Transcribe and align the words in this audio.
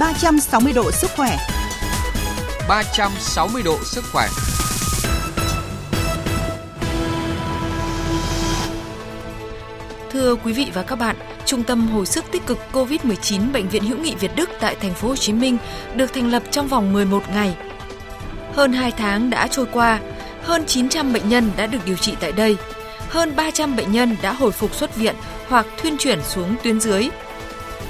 360 0.00 0.72
độ 0.72 0.90
sức 0.92 1.10
khỏe. 1.16 1.36
360 2.68 3.62
độ 3.62 3.78
sức 3.84 4.04
khỏe. 4.12 4.28
Thưa 10.10 10.34
quý 10.34 10.52
vị 10.52 10.70
và 10.74 10.82
các 10.82 10.96
bạn, 10.96 11.16
Trung 11.48 11.62
tâm 11.62 11.88
hồi 11.88 12.06
sức 12.06 12.24
tích 12.32 12.46
cực 12.46 12.58
COVID-19 12.72 13.52
Bệnh 13.52 13.68
viện 13.68 13.82
Hữu 13.84 13.98
nghị 13.98 14.14
Việt 14.14 14.30
Đức 14.36 14.50
tại 14.60 14.76
thành 14.80 14.94
phố 14.94 15.08
Hồ 15.08 15.16
Chí 15.16 15.32
Minh 15.32 15.58
được 15.94 16.14
thành 16.14 16.30
lập 16.30 16.42
trong 16.50 16.68
vòng 16.68 16.92
11 16.92 17.22
ngày. 17.34 17.56
Hơn 18.52 18.72
2 18.72 18.90
tháng 18.90 19.30
đã 19.30 19.46
trôi 19.46 19.66
qua, 19.72 20.00
hơn 20.42 20.66
900 20.66 21.12
bệnh 21.12 21.28
nhân 21.28 21.50
đã 21.56 21.66
được 21.66 21.78
điều 21.86 21.96
trị 21.96 22.14
tại 22.20 22.32
đây. 22.32 22.56
Hơn 23.08 23.36
300 23.36 23.76
bệnh 23.76 23.92
nhân 23.92 24.16
đã 24.22 24.32
hồi 24.32 24.52
phục 24.52 24.74
xuất 24.74 24.96
viện 24.96 25.14
hoặc 25.48 25.66
thuyên 25.82 25.96
chuyển 25.98 26.22
xuống 26.22 26.56
tuyến 26.62 26.80
dưới. 26.80 27.08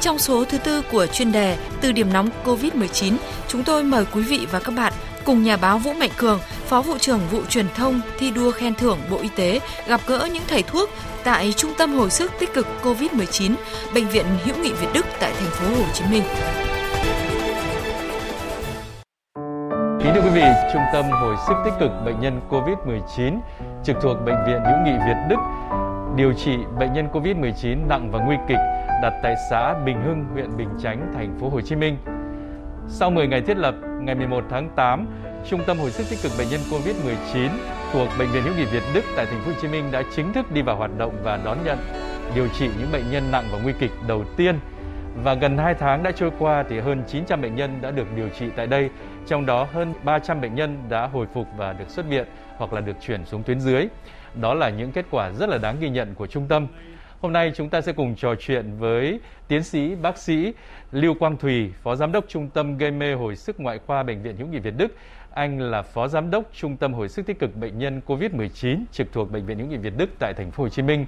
Trong 0.01 0.19
số 0.19 0.45
thứ 0.45 0.59
tư 0.59 0.83
của 0.93 1.07
chuyên 1.07 1.33
đề 1.33 1.57
Từ 1.81 1.93
điểm 1.93 2.13
nóng 2.13 2.29
COVID-19, 2.45 3.17
chúng 3.49 3.65
tôi 3.65 3.85
mời 3.85 4.05
quý 4.15 4.23
vị 4.23 4.47
và 4.53 4.61
các 4.61 4.75
bạn 4.77 4.93
cùng 5.25 5.43
nhà 5.43 5.57
báo 5.57 5.79
Vũ 5.79 5.93
Mạnh 5.93 6.11
Cường, 6.17 6.41
Phó 6.67 6.83
vụ 6.83 6.99
trưởng 6.99 7.21
vụ 7.31 7.41
truyền 7.49 7.67
thông 7.75 8.01
thi 8.19 8.31
đua 8.31 8.51
khen 8.51 8.75
thưởng 8.75 8.99
Bộ 9.11 9.19
Y 9.23 9.29
tế 9.37 9.61
gặp 9.87 10.01
gỡ 10.07 10.29
những 10.33 10.43
thầy 10.49 10.63
thuốc 10.63 10.91
tại 11.25 11.53
Trung 11.57 11.71
tâm 11.79 11.93
hồi 11.93 12.11
sức 12.11 12.33
tích 12.41 12.55
cực 12.55 12.67
COVID-19, 12.83 13.55
Bệnh 13.95 14.09
viện 14.09 14.27
Hữu 14.45 14.57
nghị 14.57 14.73
Việt 14.73 14.89
Đức 14.95 15.07
tại 15.21 15.33
thành 15.41 15.51
phố 15.51 15.83
Hồ 15.83 15.89
Chí 15.95 16.05
Minh. 16.11 16.23
Kính 20.03 20.13
thưa 20.15 20.21
quý 20.21 20.31
vị, 20.35 20.45
Trung 20.73 20.83
tâm 20.93 21.05
hồi 21.11 21.37
sức 21.49 21.55
tích 21.65 21.75
cực 21.81 21.91
bệnh 22.05 22.21
nhân 22.21 22.41
COVID-19 22.51 23.39
trực 23.85 23.97
thuộc 24.03 24.17
Bệnh 24.27 24.37
viện 24.47 24.61
Hữu 24.65 24.79
nghị 24.85 24.93
Việt 25.07 25.17
Đức 25.29 25.39
điều 26.17 26.33
trị 26.33 26.57
bệnh 26.79 26.93
nhân 26.93 27.09
COVID-19 27.13 27.87
nặng 27.89 28.11
và 28.13 28.19
nguy 28.27 28.37
kịch 28.49 28.59
đặt 29.03 29.15
tại 29.23 29.35
xã 29.51 29.75
Bình 29.85 30.03
Hưng, 30.03 30.25
huyện 30.33 30.57
Bình 30.57 30.69
Chánh, 30.83 31.13
thành 31.15 31.39
phố 31.41 31.49
Hồ 31.49 31.61
Chí 31.61 31.77
Minh. 31.77 31.97
Sau 32.89 33.11
10 33.11 33.27
ngày 33.27 33.41
thiết 33.41 33.57
lập, 33.57 33.75
ngày 34.01 34.15
11 34.15 34.45
tháng 34.51 34.71
8, 34.77 35.07
Trung 35.49 35.61
tâm 35.67 35.79
hồi 35.79 35.91
sức 35.91 36.05
tích 36.11 36.19
cực 36.23 36.33
bệnh 36.39 36.49
nhân 36.51 36.61
COVID-19 36.71 37.49
thuộc 37.93 38.09
Bệnh 38.19 38.29
viện 38.29 38.43
Hữu 38.43 38.55
nghị 38.55 38.65
Việt 38.65 38.83
Đức 38.95 39.05
tại 39.17 39.27
thành 39.27 39.41
phố 39.41 39.51
Hồ 39.51 39.57
Chí 39.63 39.69
Minh 39.69 39.85
đã 39.93 40.03
chính 40.17 40.33
thức 40.33 40.53
đi 40.53 40.63
vào 40.63 40.77
hoạt 40.77 40.91
động 40.99 41.13
và 41.23 41.41
đón 41.45 41.59
nhận 41.65 41.79
điều 42.35 42.49
trị 42.49 42.71
những 42.79 42.93
bệnh 42.93 43.11
nhân 43.11 43.23
nặng 43.33 43.45
và 43.53 43.59
nguy 43.63 43.73
kịch 43.79 43.91
đầu 44.09 44.25
tiên. 44.37 44.59
Và 45.25 45.35
gần 45.35 45.59
2 45.59 45.75
tháng 45.75 46.03
đã 46.03 46.11
trôi 46.11 46.31
qua 46.39 46.65
thì 46.69 46.79
hơn 46.79 47.03
900 47.07 47.43
bệnh 47.43 47.55
nhân 47.55 47.79
đã 47.81 47.91
được 47.91 48.07
điều 48.17 48.29
trị 48.29 48.47
tại 48.57 48.67
đây, 48.67 48.91
trong 49.27 49.47
đó 49.47 49.67
hơn 49.73 49.95
300 50.05 50.41
bệnh 50.41 50.55
nhân 50.55 50.79
đã 50.89 51.07
hồi 51.07 51.27
phục 51.35 51.47
và 51.57 51.73
được 51.73 51.89
xuất 51.89 52.07
viện 52.09 52.27
hoặc 52.57 52.73
là 52.73 52.81
được 52.81 52.97
chuyển 53.01 53.25
xuống 53.25 53.43
tuyến 53.43 53.61
dưới. 53.61 53.89
Đó 54.35 54.55
là 54.55 54.71
những 54.71 54.93
kết 54.93 55.07
quả 55.11 55.31
rất 55.31 55.49
là 55.49 55.59
đáng 55.59 55.77
ghi 55.81 55.89
nhận 55.89 56.15
của 56.15 56.27
trung 56.27 56.47
tâm. 56.49 56.67
Hôm 57.21 57.33
nay 57.33 57.53
chúng 57.55 57.69
ta 57.69 57.81
sẽ 57.81 57.93
cùng 57.93 58.15
trò 58.15 58.35
chuyện 58.35 58.77
với 58.79 59.21
tiến 59.49 59.63
sĩ 59.63 59.95
bác 59.95 60.19
sĩ 60.19 60.53
Lưu 60.93 61.15
Quang 61.15 61.37
Thùy, 61.37 61.73
Phó 61.83 61.97
Giám 61.97 62.13
đốc 62.13 62.25
Trung 62.29 62.49
tâm 62.49 62.79
gây 62.79 62.91
mê 62.91 63.15
hồi 63.15 63.37
sức 63.37 63.61
ngoại 63.61 63.79
khoa 63.87 64.03
Bệnh 64.03 64.23
viện 64.23 64.37
Hữu 64.37 64.47
nghị 64.47 64.59
Việt 64.59 64.75
Đức. 64.77 64.97
Anh 65.35 65.61
là 65.61 65.83
Phó 65.83 66.09
Giám 66.09 66.31
đốc 66.31 66.45
Trung 66.53 66.77
tâm 66.77 66.93
hồi 66.95 67.09
sức 67.09 67.27
tích 67.27 67.39
cực 67.39 67.57
bệnh 67.57 67.79
nhân 67.79 68.01
COVID-19 68.07 68.85
trực 68.93 69.13
thuộc 69.13 69.33
Bệnh 69.33 69.47
viện 69.47 69.59
Hữu 69.59 69.67
nghị 69.67 69.77
Việt 69.77 69.93
Đức 69.97 70.11
tại 70.19 70.35
thành 70.35 70.51
phố 70.51 70.63
Hồ 70.63 70.69
Chí 70.69 70.83
Minh. 70.83 71.07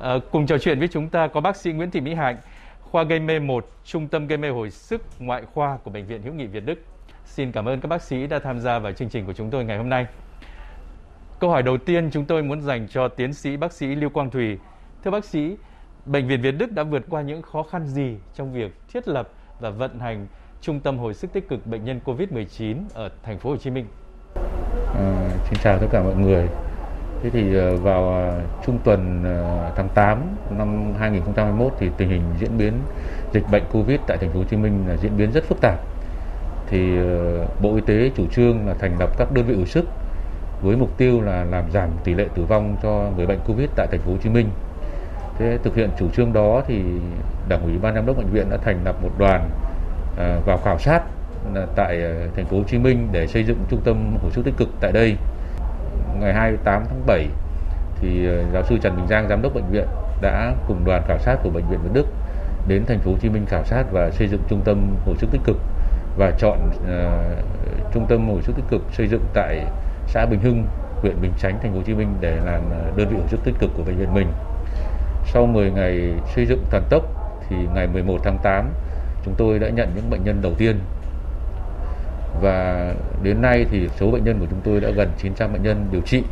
À, 0.00 0.14
cùng 0.30 0.46
trò 0.46 0.58
chuyện 0.58 0.78
với 0.78 0.88
chúng 0.88 1.08
ta 1.08 1.28
có 1.28 1.40
bác 1.40 1.56
sĩ 1.56 1.72
Nguyễn 1.72 1.90
Thị 1.90 2.00
Mỹ 2.00 2.14
Hạnh, 2.14 2.36
khoa 2.80 3.02
gây 3.02 3.20
mê 3.20 3.38
1, 3.38 3.68
Trung 3.84 4.08
tâm 4.08 4.26
gây 4.26 4.38
mê 4.38 4.48
hồi 4.48 4.70
sức 4.70 5.02
ngoại 5.18 5.42
khoa 5.54 5.78
của 5.84 5.90
Bệnh 5.90 6.06
viện 6.06 6.22
Hữu 6.22 6.34
nghị 6.34 6.46
Việt 6.46 6.64
Đức. 6.64 6.78
Xin 7.24 7.52
cảm 7.52 7.68
ơn 7.68 7.80
các 7.80 7.88
bác 7.88 8.02
sĩ 8.02 8.26
đã 8.26 8.38
tham 8.38 8.60
gia 8.60 8.78
vào 8.78 8.92
chương 8.92 9.08
trình 9.08 9.26
của 9.26 9.32
chúng 9.32 9.50
tôi 9.50 9.64
ngày 9.64 9.78
hôm 9.78 9.88
nay. 9.88 10.06
Câu 11.40 11.50
hỏi 11.50 11.62
đầu 11.62 11.78
tiên 11.78 12.10
chúng 12.12 12.24
tôi 12.24 12.42
muốn 12.42 12.60
dành 12.60 12.88
cho 12.88 13.08
tiến 13.08 13.32
sĩ 13.32 13.56
bác 13.56 13.72
sĩ 13.72 13.86
Lưu 13.86 14.10
Quang 14.10 14.30
Thùy. 14.30 14.58
Thưa 15.04 15.10
bác 15.10 15.24
sĩ, 15.24 15.56
Bệnh 16.06 16.26
viện 16.26 16.42
Việt 16.42 16.52
Đức 16.52 16.72
đã 16.72 16.82
vượt 16.82 17.02
qua 17.10 17.22
những 17.22 17.42
khó 17.42 17.62
khăn 17.62 17.86
gì 17.86 18.16
trong 18.34 18.52
việc 18.52 18.74
thiết 18.92 19.08
lập 19.08 19.28
và 19.60 19.70
vận 19.70 19.98
hành 19.98 20.26
Trung 20.60 20.80
tâm 20.80 20.98
hồi 20.98 21.14
sức 21.14 21.32
tích 21.32 21.48
cực 21.48 21.66
bệnh 21.66 21.84
nhân 21.84 22.00
COVID-19 22.04 22.76
ở 22.94 23.10
thành 23.22 23.38
phố 23.38 23.50
Hồ 23.50 23.56
Chí 23.56 23.70
Minh? 23.70 23.86
À, 24.94 25.30
xin 25.44 25.58
chào 25.62 25.78
tất 25.78 25.86
cả 25.90 26.02
mọi 26.02 26.16
người. 26.16 26.48
Thế 27.22 27.30
thì 27.30 27.54
ờ, 27.56 27.76
vào 27.76 28.08
ờ, 28.08 28.42
trung 28.66 28.78
tuần 28.84 29.24
ờ, 29.24 29.72
tháng 29.76 29.88
8 29.94 30.22
năm 30.58 30.92
2021 30.98 31.72
thì 31.78 31.90
tình 31.96 32.08
hình 32.08 32.22
diễn 32.40 32.58
biến 32.58 32.72
dịch 33.32 33.44
bệnh 33.52 33.62
Covid 33.72 34.00
tại 34.06 34.18
thành 34.18 34.30
phố 34.30 34.38
Hồ 34.38 34.44
Chí 34.50 34.56
Minh 34.56 34.84
là 34.88 34.96
diễn 34.96 35.16
biến 35.16 35.32
rất 35.32 35.44
phức 35.44 35.60
tạp. 35.60 35.78
Thì 36.66 36.98
Bộ 37.62 37.74
Y 37.74 37.80
tế 37.80 38.10
chủ 38.16 38.26
trương 38.26 38.66
là 38.66 38.74
thành 38.74 38.96
lập 38.98 39.10
các 39.18 39.32
đơn 39.32 39.44
vị 39.46 39.54
hồi 39.54 39.66
sức 39.66 39.84
với 40.62 40.76
mục 40.76 40.98
tiêu 40.98 41.20
là 41.20 41.44
làm 41.44 41.70
giảm 41.70 41.90
tỷ 42.04 42.14
lệ 42.14 42.26
tử 42.34 42.44
vong 42.44 42.76
cho 42.82 43.10
người 43.16 43.26
bệnh 43.26 43.40
Covid 43.46 43.68
tại 43.76 43.86
thành 43.90 44.00
phố 44.00 44.12
Hồ 44.12 44.18
Chí 44.22 44.30
Minh. 44.30 44.48
Thế 45.38 45.58
thực 45.62 45.74
hiện 45.74 45.90
chủ 45.98 46.08
trương 46.10 46.32
đó 46.32 46.62
thì 46.66 46.82
Đảng 47.48 47.62
ủy 47.62 47.78
ban 47.82 47.94
giám 47.94 48.06
đốc 48.06 48.16
bệnh 48.16 48.26
viện 48.26 48.50
đã 48.50 48.56
thành 48.56 48.84
lập 48.84 48.96
một 49.02 49.10
đoàn 49.18 49.50
à, 50.18 50.38
vào 50.46 50.58
khảo 50.64 50.78
sát 50.78 51.02
à, 51.54 51.66
tại 51.76 52.02
à, 52.02 52.12
thành 52.36 52.46
phố 52.46 52.56
Hồ 52.56 52.62
Chí 52.66 52.78
Minh 52.78 53.08
để 53.12 53.26
xây 53.26 53.44
dựng 53.44 53.64
trung 53.70 53.80
tâm 53.84 54.16
hồi 54.22 54.30
sức 54.30 54.44
tích 54.44 54.54
cực 54.56 54.68
tại 54.80 54.92
đây. 54.92 55.16
Ngày 56.20 56.34
28 56.34 56.84
tháng 56.88 57.02
7 57.06 57.26
thì 58.00 58.28
giáo 58.52 58.62
sư 58.62 58.78
Trần 58.82 58.96
Bình 58.96 59.06
Giang 59.08 59.28
giám 59.28 59.42
đốc 59.42 59.54
bệnh 59.54 59.70
viện 59.70 59.86
đã 60.20 60.52
cùng 60.68 60.84
đoàn 60.84 61.02
khảo 61.08 61.18
sát 61.18 61.36
của 61.42 61.50
bệnh 61.50 61.64
viện 61.70 61.78
Việt 61.82 61.90
Đức 61.92 62.06
đến 62.68 62.84
thành 62.86 62.98
phố 62.98 63.10
Hồ 63.10 63.16
Chí 63.20 63.28
Minh 63.28 63.46
khảo 63.46 63.64
sát 63.64 63.84
và 63.92 64.10
xây 64.10 64.28
dựng 64.28 64.40
trung 64.48 64.60
tâm 64.64 64.96
hồi 65.06 65.14
sức 65.18 65.30
tích 65.30 65.40
cực 65.44 65.56
và 66.16 66.30
chọn 66.38 66.58
uh, 66.68 67.92
trung 67.94 68.06
tâm 68.08 68.28
hồi 68.28 68.42
sức 68.42 68.52
tích 68.56 68.64
cực 68.70 68.82
xây 68.92 69.08
dựng 69.08 69.24
tại 69.34 69.64
xã 70.06 70.26
Bình 70.26 70.40
Hưng, 70.40 70.66
huyện 71.00 71.20
Bình 71.20 71.32
Chánh, 71.38 71.58
thành 71.62 71.72
phố 71.72 71.78
Hồ 71.78 71.84
Chí 71.86 71.94
Minh 71.94 72.14
để 72.20 72.36
làm 72.44 72.60
đơn 72.96 73.08
vị 73.08 73.16
hồi 73.16 73.28
sức 73.28 73.40
tích 73.44 73.54
cực 73.58 73.70
của 73.76 73.82
bệnh 73.82 73.96
viện 73.96 74.14
mình. 74.14 74.26
Sau 75.32 75.46
10 75.46 75.70
ngày 75.70 76.14
xây 76.34 76.46
dựng 76.46 76.64
thần 76.70 76.82
tốc 76.90 77.02
thì 77.48 77.56
ngày 77.74 77.86
11 77.86 78.18
tháng 78.24 78.38
8 78.42 78.70
chúng 79.24 79.34
tôi 79.38 79.58
đã 79.58 79.68
nhận 79.68 79.88
những 79.94 80.10
bệnh 80.10 80.24
nhân 80.24 80.42
đầu 80.42 80.52
tiên. 80.58 80.78
Và 82.42 82.94
đến 83.22 83.42
nay 83.42 83.66
thì 83.70 83.88
số 83.96 84.10
bệnh 84.10 84.24
nhân 84.24 84.38
của 84.40 84.46
chúng 84.50 84.60
tôi 84.64 84.80
đã 84.80 84.90
gần 84.90 85.08
900 85.18 85.52
bệnh 85.52 85.62
nhân 85.62 85.86
điều 85.92 86.00
trị 86.00 86.22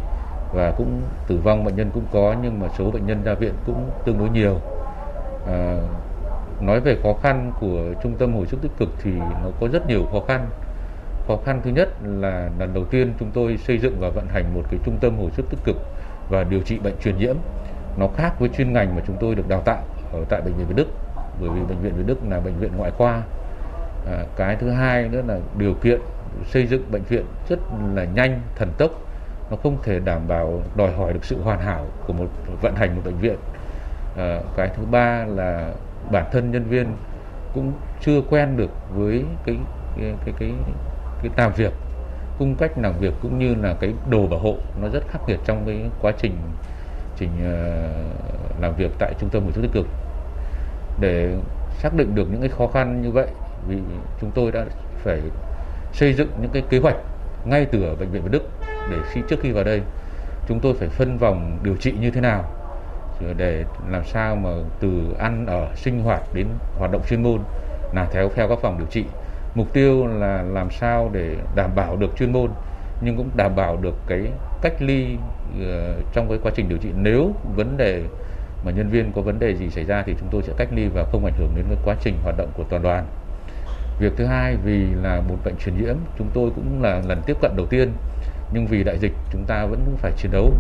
và 0.55 0.73
cũng 0.77 1.03
tử 1.29 1.41
vong. 1.43 1.65
Bệnh 1.65 1.77
nhân 1.77 1.91
cũng 1.95 2.05
có 2.13 2.35
nhưng 2.43 2.61
mà 2.61 2.67
số 2.79 2.91
bệnh 2.91 3.07
nhân 3.07 3.25
ra 3.25 3.35
viện 3.35 3.53
cũng 3.67 3.91
tương 4.05 4.19
đối 4.19 4.29
nhiều. 4.29 4.61
À, 5.47 5.77
nói 6.61 6.81
về 6.81 6.97
khó 7.03 7.15
khăn 7.23 7.53
của 7.61 7.81
trung 8.03 8.15
tâm 8.19 8.35
hồi 8.35 8.47
sức 8.47 8.63
tích 8.63 8.73
cực 8.79 8.89
thì 9.03 9.11
nó 9.43 9.51
có 9.61 9.69
rất 9.73 9.87
nhiều 9.89 10.07
khó 10.13 10.21
khăn. 10.29 10.47
Khó 11.29 11.37
khăn 11.45 11.61
thứ 11.65 11.71
nhất 11.71 11.89
là 12.03 12.51
lần 12.59 12.75
đầu 12.75 12.85
tiên 12.85 13.13
chúng 13.21 13.31
tôi 13.35 13.57
xây 13.57 13.79
dựng 13.79 13.97
và 14.01 14.09
vận 14.09 14.27
hành 14.29 14.55
một 14.55 14.63
cái 14.71 14.81
trung 14.85 14.99
tâm 15.01 15.19
hồi 15.19 15.31
sức 15.31 15.47
tích 15.51 15.61
cực 15.65 15.77
và 16.31 16.45
điều 16.45 16.61
trị 16.61 16.79
bệnh 16.79 16.95
truyền 17.03 17.19
nhiễm 17.19 17.37
nó 17.97 18.09
khác 18.17 18.41
với 18.41 18.49
chuyên 18.49 18.73
ngành 18.73 18.97
mà 18.97 19.03
chúng 19.07 19.17
tôi 19.21 19.35
được 19.35 19.49
đào 19.49 19.61
tạo 19.61 19.83
ở 20.13 20.25
tại 20.29 20.41
bệnh 20.41 20.55
viện 20.55 20.67
Việt 20.67 20.77
Đức. 20.77 20.89
Bởi 21.41 21.51
vì 21.51 21.61
bệnh 21.61 21.79
viện 21.79 21.93
Việt 21.97 22.07
Đức 22.07 22.19
là 22.29 22.41
bệnh 22.41 22.59
viện 22.59 22.71
ngoại 22.77 22.91
khoa. 22.91 23.23
À, 24.07 24.25
cái 24.37 24.57
thứ 24.57 24.71
hai 24.71 25.09
nữa 25.09 25.23
là 25.27 25.39
điều 25.59 25.75
kiện 25.75 26.01
xây 26.45 26.67
dựng 26.67 26.91
bệnh 26.91 27.03
viện 27.03 27.25
rất 27.49 27.59
là 27.95 28.05
nhanh 28.05 28.41
thần 28.57 28.73
tốc. 28.79 28.91
Nó 29.51 29.57
không 29.63 29.77
thể 29.83 29.99
đảm 29.99 30.29
bảo 30.29 30.63
đòi 30.75 30.93
hỏi 30.93 31.13
được 31.13 31.25
sự 31.25 31.43
hoàn 31.43 31.61
hảo 31.61 31.87
của 32.07 32.13
một 32.13 32.27
vận 32.63 32.75
hành 32.77 32.97
một 32.97 33.03
bệnh 33.05 33.19
viện. 33.19 33.37
À, 34.17 34.41
cái 34.57 34.71
thứ 34.77 34.83
ba 34.91 35.25
là 35.25 35.73
bản 36.11 36.25
thân 36.33 36.51
nhân 36.51 36.65
viên 36.65 36.87
cũng 37.55 37.73
chưa 38.01 38.21
quen 38.31 38.57
được 38.57 38.71
với 38.95 39.25
cái 39.47 39.57
cái 39.97 40.15
cái, 40.25 40.35
cái 40.39 40.53
cái 41.23 41.31
làm 41.37 41.53
việc. 41.53 41.73
Cung 42.39 42.55
cách 42.55 42.79
làm 42.79 42.93
việc 43.01 43.15
cũng 43.23 43.39
như 43.39 43.55
là 43.55 43.75
cái 43.81 43.95
đồ 44.11 44.27
bảo 44.27 44.41
hộ 44.41 44.57
nó 44.83 44.89
rất 44.89 45.09
khắc 45.09 45.29
nghiệt 45.29 45.39
trong 45.45 45.63
cái 45.67 45.91
quá 46.01 46.13
trình 46.19 46.37
trình 47.19 47.31
ờ, 47.45 47.89
làm 48.61 48.75
việc 48.77 48.91
tại 48.99 49.15
trung 49.21 49.31
tâm 49.31 49.43
hồi 49.43 49.53
sức 49.53 49.63
tích 49.63 49.73
cực. 49.73 49.87
Để 51.01 51.35
xác 51.79 51.95
định 51.95 52.15
được 52.15 52.29
những 52.31 52.41
cái 52.41 52.51
khó 52.51 52.67
khăn 52.67 53.03
như 53.03 53.11
vậy, 53.11 53.27
vì 53.69 53.77
chúng 54.21 54.31
tôi 54.31 54.53
đã 54.53 54.65
phải 55.05 55.21
xây 55.93 56.13
dựng 56.13 56.29
những 56.41 56.51
cái 56.53 56.63
kế 56.71 56.79
hoạch 56.79 56.97
ngay 57.45 57.67
từ 57.67 57.83
ở 57.83 57.95
bệnh 57.95 58.11
viện 58.11 58.23
Việt 58.23 58.31
Đức 58.33 58.43
để 58.91 58.97
khi 59.11 59.21
trước 59.29 59.37
khi 59.43 59.53
vào 59.53 59.65
đây, 59.65 59.83
chúng 60.49 60.61
tôi 60.61 60.75
phải 60.75 60.89
phân 60.89 61.19
vòng 61.19 61.59
điều 61.63 61.77
trị 61.77 61.95
như 62.01 62.11
thế 62.11 62.21
nào 62.21 62.45
để 63.37 63.65
làm 63.89 64.05
sao 64.05 64.37
mà 64.37 64.51
từ 64.81 65.15
ăn, 65.19 65.47
ở, 65.47 65.69
sinh 65.75 66.03
hoạt 66.03 66.23
đến 66.35 66.47
hoạt 66.79 66.91
động 66.91 67.03
chuyên 67.09 67.23
môn 67.23 67.41
là 67.93 68.07
theo 68.13 68.31
theo 68.35 68.49
các 68.49 68.59
phòng 68.63 68.79
điều 68.79 68.87
trị. 68.87 69.05
Mục 69.55 69.73
tiêu 69.73 70.07
là 70.07 70.43
làm 70.43 70.71
sao 70.71 71.11
để 71.13 71.37
đảm 71.55 71.71
bảo 71.75 71.97
được 71.97 72.11
chuyên 72.19 72.33
môn 72.33 72.51
nhưng 73.01 73.17
cũng 73.17 73.31
đảm 73.37 73.57
bảo 73.57 73.77
được 73.77 73.95
cái 74.07 74.21
cách 74.63 74.83
ly 74.83 75.17
ờ, 75.61 75.95
trong 76.13 76.29
cái 76.29 76.39
quá 76.43 76.53
trình 76.55 76.69
điều 76.69 76.79
trị. 76.79 76.89
Nếu 76.97 77.33
vấn 77.57 77.77
đề 77.77 78.03
mà 78.65 78.73
nhân 78.73 78.89
viên 78.89 79.13
có 79.13 79.23
vấn 79.23 79.39
đề 79.39 79.55
gì 79.57 79.71
xảy 79.71 79.85
ra 79.85 80.03
thì 80.07 80.15
chúng 80.21 80.29
tôi 80.33 80.43
sẽ 80.43 80.53
cách 80.57 80.69
ly 80.73 80.89
và 80.89 81.05
không 81.13 81.25
ảnh 81.25 81.35
hưởng 81.39 81.53
đến 81.57 81.65
cái 81.69 81.79
quá 81.85 81.97
trình 82.01 82.15
hoạt 82.23 82.37
động 82.39 82.49
của 82.57 82.65
toàn 82.71 82.83
đoàn. 82.83 83.07
Việc 83.99 84.13
thứ 84.17 84.25
hai, 84.27 84.57
vì 84.65 84.87
là 85.03 85.21
một 85.21 85.37
bệnh 85.45 85.57
truyền 85.57 85.77
nhiễm, 85.77 85.97
chúng 86.19 86.29
tôi 86.35 86.51
cũng 86.55 86.83
là 86.83 87.03
lần 87.07 87.23
tiếp 87.27 87.37
cận 87.43 87.57
đầu 87.57 87.67
tiên, 87.67 87.93
nhưng 88.53 88.67
vì 88.67 88.85
đại 88.85 88.99
dịch 88.99 89.13
chúng 89.33 89.45
ta 89.45 89.67
vẫn 89.67 89.97
phải 89.97 90.13
chiến 90.17 90.31
đấu, 90.33 90.55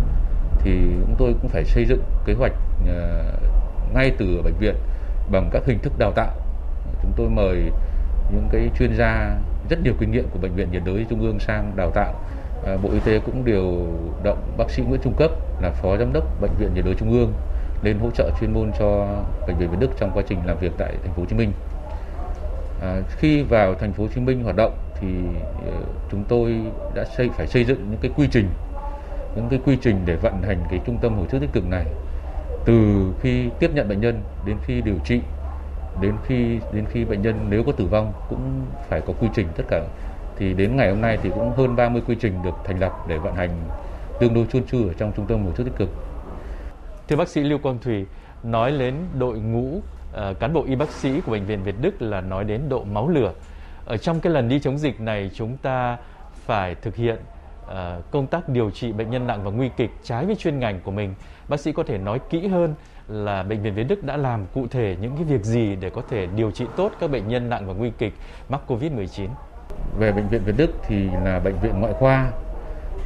thì 0.60 0.72
chúng 1.00 1.14
tôi 1.18 1.34
cũng 1.42 1.48
phải 1.48 1.64
xây 1.64 1.84
dựng 1.84 2.02
kế 2.26 2.32
hoạch 2.32 2.52
ờ, 2.88 3.24
ngay 3.94 4.12
từ 4.18 4.42
bệnh 4.44 4.54
viện 4.58 4.74
bằng 5.30 5.50
các 5.52 5.62
hình 5.66 5.78
thức 5.78 5.92
đào 5.98 6.12
tạo. 6.12 6.32
Chúng 7.02 7.12
tôi 7.16 7.28
mời 7.28 7.72
những 8.32 8.48
cái 8.52 8.70
chuyên 8.78 8.96
gia 8.96 9.36
rất 9.70 9.82
nhiều 9.82 9.94
kinh 10.00 10.10
nghiệm 10.10 10.28
của 10.28 10.38
bệnh 10.38 10.54
viện 10.54 10.70
nhiệt 10.72 10.82
đới 10.84 11.06
trung 11.10 11.20
ương 11.20 11.40
sang 11.40 11.72
đào 11.76 11.90
tạo. 11.90 12.14
À, 12.66 12.76
bộ 12.82 12.88
y 12.92 13.00
tế 13.00 13.18
cũng 13.18 13.44
điều 13.44 13.86
động 14.24 14.38
bác 14.58 14.70
sĩ 14.70 14.82
nguyễn 14.82 15.00
trung 15.04 15.14
cấp 15.16 15.30
là 15.62 15.70
phó 15.70 15.96
giám 15.96 16.12
đốc 16.12 16.40
bệnh 16.40 16.50
viện 16.58 16.74
nhiệt 16.74 16.84
đới 16.84 16.94
trung 16.94 17.12
ương 17.12 17.32
lên 17.82 17.98
hỗ 17.98 18.10
trợ 18.10 18.30
chuyên 18.40 18.54
môn 18.54 18.72
cho 18.78 19.06
bệnh 19.46 19.56
viện 19.58 19.70
việt 19.70 19.76
đức 19.80 19.90
trong 19.98 20.10
quá 20.14 20.22
trình 20.28 20.38
làm 20.46 20.58
việc 20.58 20.72
tại 20.78 20.92
thành 21.04 21.12
phố 21.12 21.22
hồ 21.22 21.26
chí 21.30 21.36
minh. 21.36 21.52
À, 22.82 23.00
khi 23.16 23.42
vào 23.42 23.74
thành 23.74 23.92
phố 23.92 24.02
Hồ 24.02 24.08
Chí 24.14 24.20
Minh 24.20 24.42
hoạt 24.42 24.56
động 24.56 24.72
thì 25.00 25.08
ờ, 25.66 25.72
chúng 26.10 26.24
tôi 26.24 26.56
đã 26.94 27.04
xây 27.16 27.30
phải 27.36 27.46
xây 27.46 27.64
dựng 27.64 27.90
những 27.90 28.00
cái 28.00 28.10
quy 28.16 28.28
trình 28.30 28.48
những 29.36 29.48
cái 29.48 29.60
quy 29.64 29.76
trình 29.82 29.96
để 30.04 30.16
vận 30.16 30.42
hành 30.42 30.64
cái 30.70 30.80
trung 30.86 30.98
tâm 31.02 31.16
hồi 31.16 31.26
sức 31.30 31.38
tích 31.40 31.52
cực 31.52 31.64
này. 31.70 31.86
Từ 32.64 33.06
khi 33.20 33.48
tiếp 33.58 33.70
nhận 33.74 33.88
bệnh 33.88 34.00
nhân 34.00 34.22
đến 34.46 34.56
khi 34.62 34.80
điều 34.80 34.94
trị 35.04 35.20
đến 36.00 36.14
khi 36.26 36.60
đến 36.72 36.84
khi 36.90 37.04
bệnh 37.04 37.22
nhân 37.22 37.46
nếu 37.50 37.62
có 37.62 37.72
tử 37.72 37.86
vong 37.86 38.12
cũng 38.28 38.66
phải 38.88 39.00
có 39.00 39.12
quy 39.20 39.28
trình 39.34 39.46
tất 39.56 39.64
cả 39.68 39.80
thì 40.38 40.54
đến 40.54 40.76
ngày 40.76 40.90
hôm 40.90 41.00
nay 41.00 41.18
thì 41.22 41.30
cũng 41.34 41.52
hơn 41.56 41.76
30 41.76 42.02
quy 42.06 42.16
trình 42.20 42.42
được 42.44 42.54
thành 42.64 42.80
lập 42.80 42.92
để 43.08 43.18
vận 43.18 43.34
hành 43.34 43.50
tương 44.20 44.34
đối 44.34 44.46
chuôn 44.46 44.62
chu 44.66 44.88
ở 44.88 44.94
trong 44.98 45.12
trung 45.16 45.26
tâm 45.26 45.44
hồi 45.44 45.52
sức 45.56 45.64
tích 45.64 45.76
cực. 45.76 45.88
Thưa 47.08 47.16
bác 47.16 47.28
sĩ 47.28 47.40
Lưu 47.40 47.58
Quang 47.58 47.78
Thủy, 47.78 48.06
nói 48.42 48.72
đến 48.78 48.94
đội 49.18 49.38
ngũ 49.38 49.76
uh, 49.76 50.38
cán 50.40 50.52
bộ 50.52 50.64
y 50.64 50.74
bác 50.74 50.90
sĩ 50.90 51.20
của 51.20 51.32
bệnh 51.32 51.46
viện 51.46 51.62
Việt 51.62 51.74
Đức 51.80 52.02
là 52.02 52.20
nói 52.20 52.44
đến 52.44 52.60
độ 52.68 52.84
máu 52.84 53.08
lửa. 53.08 53.32
Ở 53.86 53.96
trong 53.96 54.20
cái 54.20 54.32
lần 54.32 54.48
đi 54.48 54.60
chống 54.60 54.78
dịch 54.78 55.00
này 55.00 55.30
chúng 55.34 55.56
ta 55.56 55.98
phải 56.46 56.74
thực 56.74 56.96
hiện 56.96 57.16
uh, 57.64 57.70
công 58.10 58.26
tác 58.26 58.48
điều 58.48 58.70
trị 58.70 58.92
bệnh 58.92 59.10
nhân 59.10 59.26
nặng 59.26 59.44
và 59.44 59.50
nguy 59.50 59.70
kịch 59.76 59.90
trái 60.02 60.26
với 60.26 60.36
chuyên 60.36 60.58
ngành 60.58 60.80
của 60.80 60.90
mình. 60.90 61.14
Bác 61.48 61.60
sĩ 61.60 61.72
có 61.72 61.82
thể 61.82 61.98
nói 61.98 62.20
kỹ 62.30 62.46
hơn 62.46 62.74
là 63.08 63.42
bệnh 63.42 63.62
viện 63.62 63.74
Việt 63.74 63.84
Đức 63.84 64.04
đã 64.04 64.16
làm 64.16 64.46
cụ 64.54 64.66
thể 64.70 64.96
những 65.00 65.16
cái 65.16 65.24
việc 65.24 65.44
gì 65.44 65.76
để 65.76 65.90
có 65.90 66.02
thể 66.10 66.26
điều 66.36 66.50
trị 66.50 66.66
tốt 66.76 66.92
các 67.00 67.10
bệnh 67.10 67.28
nhân 67.28 67.48
nặng 67.48 67.66
và 67.66 67.74
nguy 67.74 67.90
kịch 67.98 68.14
mắc 68.48 68.60
Covid-19? 68.68 69.28
Về 69.98 70.12
bệnh 70.12 70.28
viện 70.28 70.42
Việt 70.44 70.54
Đức 70.56 70.70
thì 70.86 71.08
là 71.24 71.38
bệnh 71.38 71.58
viện 71.62 71.80
ngoại 71.80 71.92
khoa. 71.92 72.30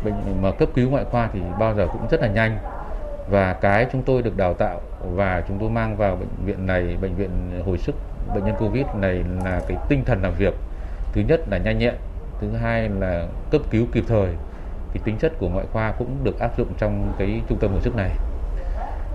Bệnh 0.05 0.43
mà 0.43 0.51
cấp 0.51 0.69
cứu 0.75 0.91
ngoại 0.91 1.05
khoa 1.05 1.29
thì 1.33 1.41
bao 1.59 1.75
giờ 1.75 1.87
cũng 1.93 2.07
rất 2.11 2.21
là 2.21 2.29
nhanh. 2.29 2.59
Và 3.31 3.53
cái 3.53 3.87
chúng 3.93 4.03
tôi 4.03 4.23
được 4.23 4.37
đào 4.37 4.55
tạo 4.55 4.81
và 5.15 5.43
chúng 5.49 5.59
tôi 5.59 5.71
mang 5.71 5.97
vào 5.97 6.17
bệnh 6.17 6.47
viện 6.47 6.67
này, 6.67 6.97
bệnh 7.01 7.15
viện 7.15 7.31
hồi 7.67 7.79
sức 7.79 7.95
bệnh 8.35 8.45
nhân 8.45 8.55
Covid 8.59 8.87
này 8.95 9.25
là 9.45 9.61
cái 9.69 9.77
tinh 9.89 10.05
thần 10.05 10.23
làm 10.23 10.33
việc. 10.39 10.55
Thứ 11.13 11.21
nhất 11.29 11.41
là 11.51 11.59
nhanh 11.59 11.79
nhẹn, 11.79 11.95
thứ 12.41 12.53
hai 12.53 12.89
là 12.89 13.27
cấp 13.51 13.61
cứu 13.71 13.87
kịp 13.93 14.05
thời. 14.09 14.29
Cái 14.95 15.03
tính 15.05 15.17
chất 15.19 15.33
của 15.39 15.49
ngoại 15.49 15.67
khoa 15.73 15.93
cũng 15.99 16.17
được 16.25 16.39
áp 16.39 16.59
dụng 16.59 16.69
trong 16.79 17.13
cái 17.19 17.41
trung 17.49 17.59
tâm 17.61 17.71
hồi 17.71 17.81
sức 17.81 17.97
này 17.97 18.11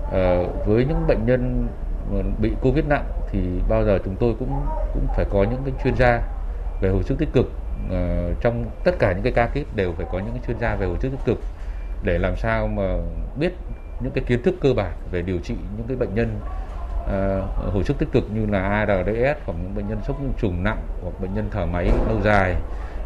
uh, 0.08 0.66
với 0.66 0.84
những 0.84 1.06
bệnh 1.06 1.26
nhân 1.26 1.68
bị 2.40 2.52
covid 2.62 2.84
nặng 2.84 3.04
thì 3.30 3.40
bao 3.68 3.84
giờ 3.84 3.98
chúng 4.04 4.16
tôi 4.16 4.34
cũng 4.38 4.60
cũng 4.94 5.06
phải 5.16 5.24
có 5.30 5.44
những 5.50 5.62
cái 5.64 5.74
chuyên 5.84 5.94
gia 5.96 6.22
về 6.80 6.88
hồi 6.88 7.02
sức 7.02 7.18
tích 7.18 7.32
cực. 7.32 7.46
Uh, 7.86 8.40
trong 8.40 8.64
tất 8.84 8.94
cả 8.98 9.12
những 9.12 9.22
cái 9.22 9.32
ca 9.32 9.46
kíp 9.46 9.76
đều 9.76 9.92
phải 9.92 10.06
có 10.12 10.18
những 10.18 10.30
cái 10.30 10.42
chuyên 10.46 10.58
gia 10.58 10.74
về 10.74 10.86
hồi 10.86 10.96
sức 11.00 11.08
tích 11.10 11.24
cực 11.24 11.38
để 12.02 12.18
làm 12.18 12.36
sao 12.36 12.66
mà 12.66 12.82
biết 13.38 13.52
những 14.00 14.12
cái 14.12 14.24
kiến 14.26 14.42
thức 14.42 14.54
cơ 14.60 14.74
bản 14.74 14.92
về 15.10 15.22
điều 15.22 15.38
trị 15.38 15.54
những 15.76 15.86
cái 15.88 15.96
bệnh 15.96 16.14
nhân 16.14 16.40
uh, 17.04 17.72
hồi 17.74 17.84
sức 17.84 17.98
tích 17.98 18.08
cực 18.12 18.24
như 18.34 18.46
là 18.46 18.60
ARDS 18.60 19.38
hoặc 19.46 19.54
những 19.62 19.74
bệnh 19.76 19.88
nhân 19.88 19.98
sốc 20.06 20.22
nhiễm 20.22 20.32
trùng 20.38 20.64
nặng 20.64 20.82
hoặc 21.02 21.20
bệnh 21.20 21.34
nhân 21.34 21.48
thở 21.50 21.66
máy 21.66 21.90
lâu 22.08 22.20
dài 22.24 22.54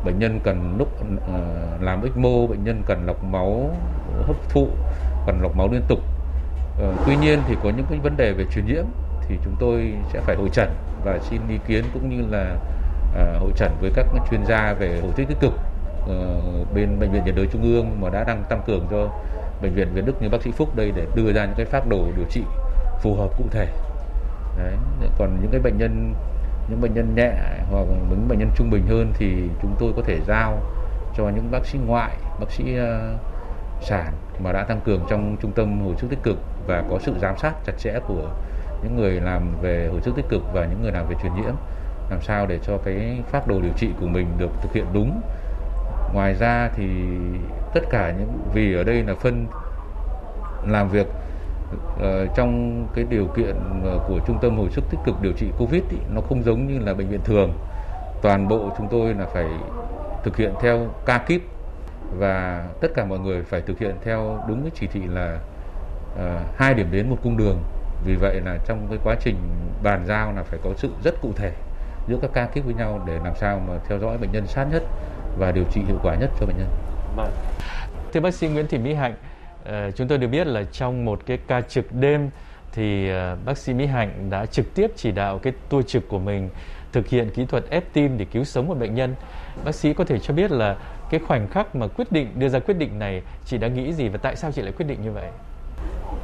bệnh 0.04 0.18
nhân 0.18 0.40
cần 0.44 0.74
lúc 0.78 0.88
uh, 1.00 1.82
làm 1.82 2.02
ECMO 2.02 2.46
bệnh 2.48 2.64
nhân 2.64 2.82
cần 2.86 3.06
lọc 3.06 3.24
máu 3.24 3.70
hấp 4.26 4.36
thụ 4.48 4.68
cần 5.26 5.40
lọc 5.42 5.56
máu 5.56 5.68
liên 5.72 5.82
tục. 5.88 5.98
Ờ, 6.80 6.94
tuy 7.06 7.16
nhiên 7.16 7.38
thì 7.48 7.56
có 7.62 7.70
những 7.70 7.86
cái 7.90 7.98
vấn 7.98 8.16
đề 8.16 8.32
về 8.32 8.44
truyền 8.54 8.66
nhiễm 8.66 8.84
thì 9.28 9.38
chúng 9.44 9.56
tôi 9.60 9.94
sẽ 10.12 10.20
phải 10.20 10.36
hội 10.36 10.48
trần 10.52 10.74
và 11.04 11.18
xin 11.18 11.40
ý 11.48 11.58
kiến 11.66 11.84
cũng 11.94 12.08
như 12.08 12.24
là 12.30 12.56
à, 13.14 13.24
hội 13.40 13.52
trần 13.56 13.76
với 13.80 13.90
các 13.94 14.06
chuyên 14.30 14.46
gia 14.46 14.72
về 14.72 15.00
hồi 15.02 15.12
sức 15.16 15.24
tích 15.28 15.40
cực 15.40 15.52
ờ, 16.06 16.40
bên 16.74 17.00
bệnh 17.00 17.12
viện 17.12 17.24
nhiệt 17.24 17.34
đới 17.34 17.46
trung 17.46 17.62
ương 17.62 18.00
mà 18.00 18.10
đã 18.10 18.24
đang 18.24 18.44
tăng 18.48 18.62
cường 18.66 18.86
cho 18.90 19.08
bệnh 19.62 19.74
viện 19.74 19.88
Việt 19.94 20.04
Đức 20.06 20.22
như 20.22 20.28
bác 20.28 20.42
sĩ 20.42 20.50
Phúc 20.50 20.76
đây 20.76 20.92
để 20.96 21.06
đưa 21.14 21.32
ra 21.32 21.44
những 21.44 21.54
cái 21.56 21.66
phác 21.66 21.86
đồ 21.86 22.06
điều 22.16 22.26
trị 22.30 22.42
phù 23.02 23.14
hợp 23.14 23.28
cụ 23.38 23.44
thể. 23.50 23.66
Đấy. 24.58 24.74
Còn 25.18 25.36
những 25.40 25.50
cái 25.50 25.60
bệnh 25.60 25.78
nhân 25.78 26.14
những 26.68 26.80
bệnh 26.80 26.94
nhân 26.94 27.14
nhẹ 27.16 27.32
hoặc 27.70 27.86
những 28.10 28.28
bệnh 28.28 28.38
nhân 28.38 28.50
trung 28.56 28.70
bình 28.70 28.86
hơn 28.88 29.12
thì 29.18 29.42
chúng 29.62 29.76
tôi 29.78 29.92
có 29.96 30.02
thể 30.06 30.18
giao 30.26 30.58
cho 31.16 31.24
những 31.24 31.50
bác 31.50 31.66
sĩ 31.66 31.78
ngoại, 31.86 32.16
bác 32.40 32.50
sĩ 32.50 32.64
uh, 32.64 33.20
sản 33.80 34.12
mà 34.44 34.52
đã 34.52 34.64
tăng 34.64 34.80
cường 34.80 35.06
trong 35.10 35.36
trung 35.42 35.52
tâm 35.52 35.80
hồi 35.84 35.94
sức 35.98 36.10
tích 36.10 36.22
cực 36.22 36.38
và 36.66 36.84
có 36.90 36.98
sự 36.98 37.14
giám 37.20 37.38
sát 37.38 37.52
chặt 37.66 37.72
chẽ 37.78 37.98
của 38.08 38.30
những 38.82 38.96
người 38.96 39.20
làm 39.20 39.56
về 39.62 39.88
hồi 39.90 40.00
sức 40.00 40.16
tích 40.16 40.28
cực 40.28 40.42
và 40.52 40.64
những 40.64 40.82
người 40.82 40.92
làm 40.92 41.06
về 41.08 41.14
truyền 41.22 41.32
nhiễm 41.34 41.54
làm 42.10 42.20
sao 42.22 42.46
để 42.46 42.58
cho 42.62 42.78
cái 42.84 43.22
phác 43.30 43.46
đồ 43.46 43.60
điều 43.60 43.72
trị 43.76 43.88
của 44.00 44.06
mình 44.06 44.26
được 44.38 44.50
thực 44.62 44.72
hiện 44.72 44.86
đúng. 44.92 45.20
Ngoài 46.14 46.34
ra 46.34 46.70
thì 46.76 46.84
tất 47.74 47.80
cả 47.90 48.14
những 48.18 48.38
vì 48.54 48.74
ở 48.74 48.84
đây 48.84 49.02
là 49.02 49.14
phân 49.14 49.46
làm 50.68 50.88
việc 50.88 51.06
uh, 51.96 52.36
trong 52.36 52.86
cái 52.94 53.04
điều 53.10 53.26
kiện 53.36 53.56
ờ, 53.84 53.98
của 54.08 54.18
trung 54.26 54.38
tâm 54.42 54.58
hồi 54.58 54.68
sức 54.70 54.84
tích 54.90 55.00
cực 55.04 55.22
điều 55.22 55.32
trị 55.32 55.46
covid 55.58 55.82
ý, 55.90 55.98
nó 56.14 56.20
không 56.20 56.42
giống 56.42 56.66
như 56.66 56.78
là 56.78 56.94
bệnh 56.94 57.08
viện 57.08 57.20
thường. 57.24 57.52
Toàn 58.22 58.48
bộ 58.48 58.70
chúng 58.78 58.88
tôi 58.90 59.14
là 59.14 59.26
phải 59.26 59.46
thực 60.22 60.36
hiện 60.36 60.52
theo 60.60 60.86
ca 61.06 61.18
kíp 61.18 61.42
và 62.18 62.66
tất 62.80 62.88
cả 62.94 63.04
mọi 63.04 63.18
người 63.18 63.42
phải 63.42 63.60
thực 63.60 63.78
hiện 63.78 63.94
theo 64.04 64.44
đúng 64.48 64.62
cái 64.62 64.70
chỉ 64.74 64.86
thị 64.86 65.00
là 65.08 65.38
uh, 66.12 66.20
hai 66.56 66.74
điểm 66.74 66.88
đến 66.92 67.10
một 67.10 67.16
cung 67.22 67.36
đường 67.36 67.58
vì 68.04 68.14
vậy 68.14 68.40
là 68.44 68.58
trong 68.66 68.86
cái 68.90 68.98
quá 69.04 69.14
trình 69.20 69.36
bàn 69.82 70.06
giao 70.06 70.32
là 70.32 70.42
phải 70.42 70.58
có 70.64 70.70
sự 70.76 70.90
rất 71.04 71.14
cụ 71.22 71.32
thể 71.36 71.52
giữa 72.08 72.18
các 72.22 72.30
ca 72.34 72.46
kíp 72.46 72.64
với 72.64 72.74
nhau 72.74 73.02
để 73.06 73.18
làm 73.24 73.34
sao 73.36 73.62
mà 73.68 73.74
theo 73.88 73.98
dõi 73.98 74.18
bệnh 74.18 74.32
nhân 74.32 74.46
sát 74.46 74.66
nhất 74.72 74.82
và 75.38 75.52
điều 75.52 75.64
trị 75.72 75.80
hiệu 75.86 75.98
quả 76.02 76.14
nhất 76.14 76.30
cho 76.40 76.46
bệnh 76.46 76.56
nhân. 76.58 76.68
Vâng. 77.16 77.30
Thưa 78.12 78.20
bác 78.20 78.34
sĩ 78.34 78.48
Nguyễn 78.48 78.66
Thị 78.66 78.78
Mỹ 78.78 78.94
Hạnh, 78.94 79.14
uh, 79.62 79.96
chúng 79.96 80.08
tôi 80.08 80.18
được 80.18 80.28
biết 80.28 80.46
là 80.46 80.64
trong 80.72 81.04
một 81.04 81.20
cái 81.26 81.38
ca 81.46 81.60
trực 81.60 81.92
đêm 81.92 82.30
thì 82.72 83.10
uh, 83.12 83.44
bác 83.44 83.58
sĩ 83.58 83.74
Mỹ 83.74 83.86
Hạnh 83.86 84.30
đã 84.30 84.46
trực 84.46 84.74
tiếp 84.74 84.90
chỉ 84.96 85.12
đạo 85.12 85.38
cái 85.38 85.52
tour 85.68 85.86
trực 85.86 86.08
của 86.08 86.18
mình 86.18 86.48
thực 86.92 87.08
hiện 87.08 87.30
kỹ 87.30 87.44
thuật 87.44 87.64
ép 87.70 87.84
tim 87.92 88.18
để 88.18 88.24
cứu 88.24 88.44
sống 88.44 88.68
một 88.68 88.78
bệnh 88.78 88.94
nhân. 88.94 89.14
Bác 89.64 89.74
sĩ 89.74 89.94
có 89.94 90.04
thể 90.04 90.18
cho 90.18 90.34
biết 90.34 90.50
là 90.50 90.76
cái 91.10 91.20
khoảnh 91.20 91.48
khắc 91.48 91.76
mà 91.76 91.86
quyết 91.96 92.12
định 92.12 92.28
đưa 92.34 92.48
ra 92.48 92.58
quyết 92.58 92.74
định 92.74 92.98
này 92.98 93.22
chị 93.44 93.58
đã 93.58 93.68
nghĩ 93.68 93.92
gì 93.92 94.08
và 94.08 94.18
tại 94.22 94.36
sao 94.36 94.52
chị 94.52 94.62
lại 94.62 94.72
quyết 94.72 94.86
định 94.86 95.02
như 95.02 95.12
vậy? 95.12 95.28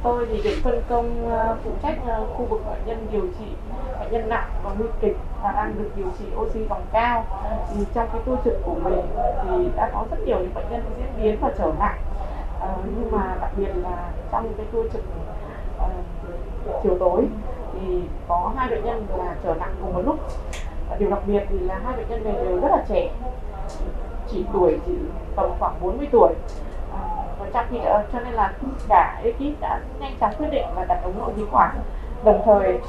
Tôi 0.03 0.27
thì 0.29 0.41
được 0.43 0.55
phân 0.63 0.81
công 0.89 1.29
ờ, 1.29 1.57
phụ 1.63 1.71
trách 1.83 1.97
ờ, 2.07 2.25
khu 2.33 2.45
vực 2.45 2.61
bệnh 2.65 2.85
nhân 2.85 3.07
điều 3.11 3.27
trị 3.39 3.45
bệnh 3.99 4.11
nhân 4.11 4.29
nặng 4.29 4.49
và 4.63 4.71
nguy 4.79 4.87
kịch 5.01 5.17
và 5.43 5.51
đang 5.51 5.75
được 5.77 5.89
điều 5.95 6.07
trị 6.19 6.25
oxy 6.35 6.59
dòng 6.69 6.85
cao. 6.91 7.25
Thì 7.69 7.85
trong 7.93 8.07
cái 8.11 8.21
tour 8.25 8.39
trực 8.45 8.61
của 8.63 8.75
mình 8.75 9.01
thì 9.43 9.69
đã 9.75 9.89
có 9.93 10.05
rất 10.11 10.17
nhiều 10.25 10.39
những 10.39 10.53
bệnh 10.53 10.65
nhân 10.71 10.81
diễn 10.97 11.23
biến 11.23 11.37
và 11.41 11.51
trở 11.57 11.71
nặng. 11.79 11.99
à, 12.59 12.67
nhưng 12.99 13.11
mà 13.11 13.37
đặc 13.41 13.51
biệt 13.57 13.71
là 13.75 14.09
trong 14.31 14.53
cái 14.57 14.65
tour 14.71 14.93
trực 14.93 15.03
à, 15.79 15.87
chiều 16.83 16.97
tối 16.99 17.23
thì 17.73 18.01
có 18.27 18.51
hai 18.55 18.69
bệnh 18.69 18.85
nhân 18.85 19.07
là 19.17 19.35
trở 19.43 19.55
nặng 19.59 19.75
cùng 19.81 19.93
một 19.93 20.01
lúc. 20.05 20.19
Và 20.89 20.95
điều 20.95 21.09
đặc 21.09 21.19
biệt 21.27 21.43
thì 21.49 21.59
là 21.59 21.79
hai 21.85 21.97
bệnh 21.97 22.09
nhân 22.09 22.23
này 22.23 22.33
đều 22.33 22.61
rất 22.61 22.69
là 22.71 22.83
trẻ 22.89 23.09
chỉ 24.31 24.45
tuổi 24.53 24.79
chỉ 24.85 24.93
tầm 25.35 25.51
khoảng 25.59 25.73
40 25.81 26.07
tuổi. 26.11 26.33
À, 26.93 26.99
và 27.39 27.45
trong 27.53 27.65
khi 27.69 27.77
đó, 27.85 28.01
cho 28.13 28.19
nên 28.19 28.33
là 28.33 28.53
cả 28.89 29.21
ekip 29.23 29.59
đã 29.61 29.79
nhanh 29.99 30.13
chóng 30.19 30.31
quyết 30.37 30.47
định 30.51 30.65
là 30.75 30.85
đặt 30.85 30.99
ống 31.03 31.19
nội 31.19 31.31
khí 31.35 31.43
quản. 31.51 31.79
Đồng 32.23 32.41
thời 32.45 32.79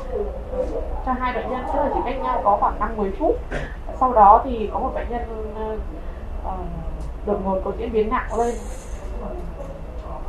cho 1.06 1.12
hai 1.12 1.32
bệnh 1.32 1.50
nhân 1.50 1.64
tức 1.66 1.80
là 1.80 1.90
chỉ 1.94 2.00
cách 2.04 2.20
nhau 2.22 2.40
có 2.44 2.56
khoảng 2.60 2.80
năm 2.80 2.96
10 2.96 3.12
phút. 3.18 3.36
Sau 4.00 4.12
đó 4.12 4.42
thì 4.44 4.70
có 4.72 4.78
một 4.78 4.90
bệnh 4.94 5.06
nhân 5.10 5.52
uh, 6.44 6.52
đột 7.26 7.38
ngột 7.44 7.60
có 7.64 7.72
diễn 7.78 7.92
biến 7.92 8.10
nặng 8.10 8.38
lên. 8.38 8.54
Uh, 9.22 9.36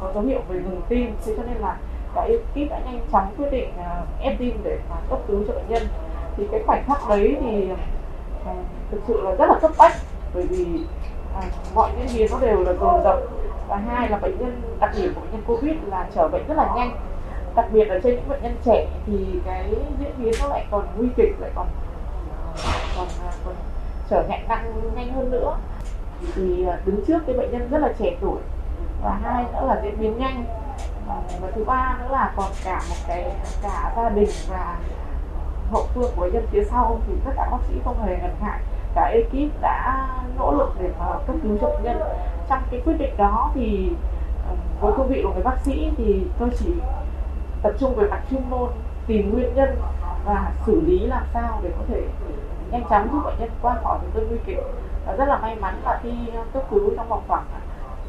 có 0.01 0.11
dấu 0.13 0.23
hiệu 0.23 0.39
về 0.49 0.59
ngừng 0.59 0.81
tim. 0.89 1.15
Thế 1.25 1.33
cho 1.37 1.43
nên 1.43 1.57
là 1.57 1.77
cả 2.15 2.21
ekip 2.21 2.69
đã 2.69 2.79
nhanh 2.85 2.99
chóng 3.11 3.33
quyết 3.37 3.49
định 3.51 3.69
uh, 3.79 4.21
ép 4.21 4.37
tim 4.39 4.61
để 4.63 4.77
mà 4.89 4.95
cấp 5.09 5.19
cứu 5.27 5.43
cho 5.47 5.53
bệnh 5.53 5.69
nhân. 5.69 5.83
Thì 6.37 6.47
cái 6.51 6.63
khoảnh 6.65 6.83
khắc 6.87 7.09
đấy 7.09 7.37
thì 7.41 7.69
thực 8.91 9.01
sự 9.07 9.21
là 9.21 9.31
rất 9.31 9.45
là 9.49 9.59
cấp 9.61 9.71
bách 9.77 9.93
bởi 10.33 10.47
vì 10.47 10.65
à, 11.35 11.41
mọi 11.75 11.91
diễn 11.97 12.07
biến 12.17 12.27
nó 12.31 12.39
đều 12.39 12.63
là 12.63 12.73
dồn 12.73 13.03
dập. 13.03 13.19
Và 13.67 13.77
hai 13.77 14.09
là 14.09 14.17
bệnh 14.17 14.39
nhân 14.39 14.61
đặc 14.79 14.91
điểm 14.97 15.13
của 15.15 15.21
bệnh 15.21 15.31
nhân 15.31 15.43
covid 15.47 15.75
là 15.85 16.07
trở 16.15 16.27
bệnh 16.27 16.47
rất 16.47 16.57
là 16.57 16.73
nhanh. 16.75 16.97
Đặc 17.55 17.65
biệt 17.71 17.85
là 17.85 17.99
trên 18.03 18.15
những 18.15 18.29
bệnh 18.29 18.41
nhân 18.41 18.55
trẻ 18.65 18.87
thì 19.05 19.25
cái 19.45 19.75
diễn 19.99 20.11
biến 20.17 20.33
nó 20.41 20.47
lại 20.47 20.65
còn 20.71 20.87
nguy 20.97 21.07
kịch 21.17 21.35
lại 21.39 21.51
còn 21.55 21.67
còn, 22.97 23.07
à, 23.25 23.31
còn 23.45 23.55
trở 24.09 24.23
nặng 24.29 24.45
nặng 24.49 24.91
nhanh 24.95 25.13
hơn 25.13 25.31
nữa. 25.31 25.57
Thì 26.35 26.65
à, 26.65 26.77
đứng 26.85 27.05
trước 27.05 27.19
cái 27.25 27.35
bệnh 27.37 27.51
nhân 27.51 27.69
rất 27.71 27.77
là 27.77 27.93
trẻ 27.99 28.15
tuổi. 28.21 28.37
Và 29.03 29.19
hai 29.23 29.43
nữa 29.43 29.65
là 29.67 29.81
diễn 29.83 29.99
biến 29.99 30.17
nhanh. 30.19 30.45
Và 31.41 31.51
thứ 31.55 31.63
ba 31.63 31.97
nữa 32.01 32.07
là 32.11 32.33
còn 32.35 32.51
cả 32.63 32.81
một 32.89 32.95
cái 33.07 33.31
cả 33.63 33.93
gia 33.97 34.09
đình 34.09 34.29
và 34.49 34.77
hậu 35.71 35.85
phương 35.93 36.11
của 36.15 36.21
bệnh 36.21 36.33
nhân 36.33 36.45
phía 36.51 36.63
sau 36.63 36.99
thì 37.07 37.13
tất 37.25 37.31
cả 37.35 37.47
bác 37.51 37.57
sĩ 37.67 37.73
không 37.85 38.01
hề 38.03 38.17
ngần 38.17 38.35
ngại 38.41 38.59
cả 38.99 39.05
ekip 39.05 39.61
đã 39.61 40.07
nỗ 40.37 40.51
lực 40.51 40.69
để 40.79 40.89
mà 40.99 41.05
cấp 41.27 41.35
cứu 41.43 41.57
cho 41.61 41.67
bệnh 41.67 41.83
nhân. 41.83 41.99
Trong 42.49 42.59
cái 42.71 42.81
quyết 42.85 42.93
định 42.97 43.17
đó 43.17 43.51
thì 43.55 43.89
ờ, 44.47 44.55
với 44.81 44.93
cương 44.97 45.07
vị 45.07 45.21
của 45.23 45.33
người 45.33 45.43
bác 45.43 45.57
sĩ 45.65 45.91
thì 45.97 46.23
tôi 46.39 46.49
chỉ 46.59 46.73
tập 47.61 47.73
trung 47.79 47.95
về 47.95 48.07
mặt 48.09 48.21
chuyên 48.31 48.49
môn 48.49 48.69
tìm 49.07 49.33
nguyên 49.33 49.55
nhân 49.55 49.75
và 50.25 50.51
xử 50.65 50.81
lý 50.81 50.99
làm 50.99 51.23
sao 51.33 51.59
để 51.63 51.69
có 51.77 51.83
thể 51.87 52.01
nhanh 52.71 52.83
chóng 52.89 53.07
giúp 53.11 53.21
bệnh 53.25 53.39
nhân 53.39 53.49
qua 53.61 53.77
khỏi 53.83 53.97
những 54.01 54.11
cơn 54.13 54.27
nguy 54.29 54.37
kịch. 54.45 54.63
Và 55.05 55.15
rất 55.15 55.25
là 55.25 55.37
may 55.37 55.55
mắn 55.55 55.81
là 55.85 55.99
khi 56.03 56.11
cấp 56.53 56.63
cứu 56.71 56.91
trong 56.97 57.09
vòng 57.09 57.23
khoảng 57.27 57.45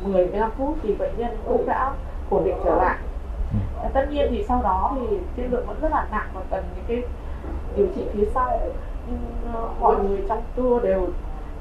10 0.03 0.27
15 0.27 0.51
phút 0.59 0.77
thì 0.83 0.95
bệnh 0.95 1.19
nhân 1.19 1.37
cũng 1.47 1.67
đã 1.67 1.93
ổn 2.31 2.45
định 2.45 2.57
trở 2.65 2.75
lại. 2.75 2.97
Ừ. 3.83 3.89
tất 3.95 4.07
nhiên 4.11 4.27
thì 4.31 4.45
sau 4.49 4.63
đó 4.63 4.97
thì 5.01 5.17
tiên 5.37 5.53
lượng 5.53 5.67
vẫn 5.67 5.77
rất 5.81 5.93
là 5.93 6.07
nặng 6.11 6.29
và 6.35 6.41
cần 6.51 6.65
những 6.75 6.85
cái 6.89 7.03
điều 7.77 7.87
trị 7.95 8.05
phía 8.13 8.31
sau 8.35 8.61
mọi 9.81 9.97
người 9.97 10.25
trong 10.29 10.43
tour 10.57 10.83
đều 10.83 11.09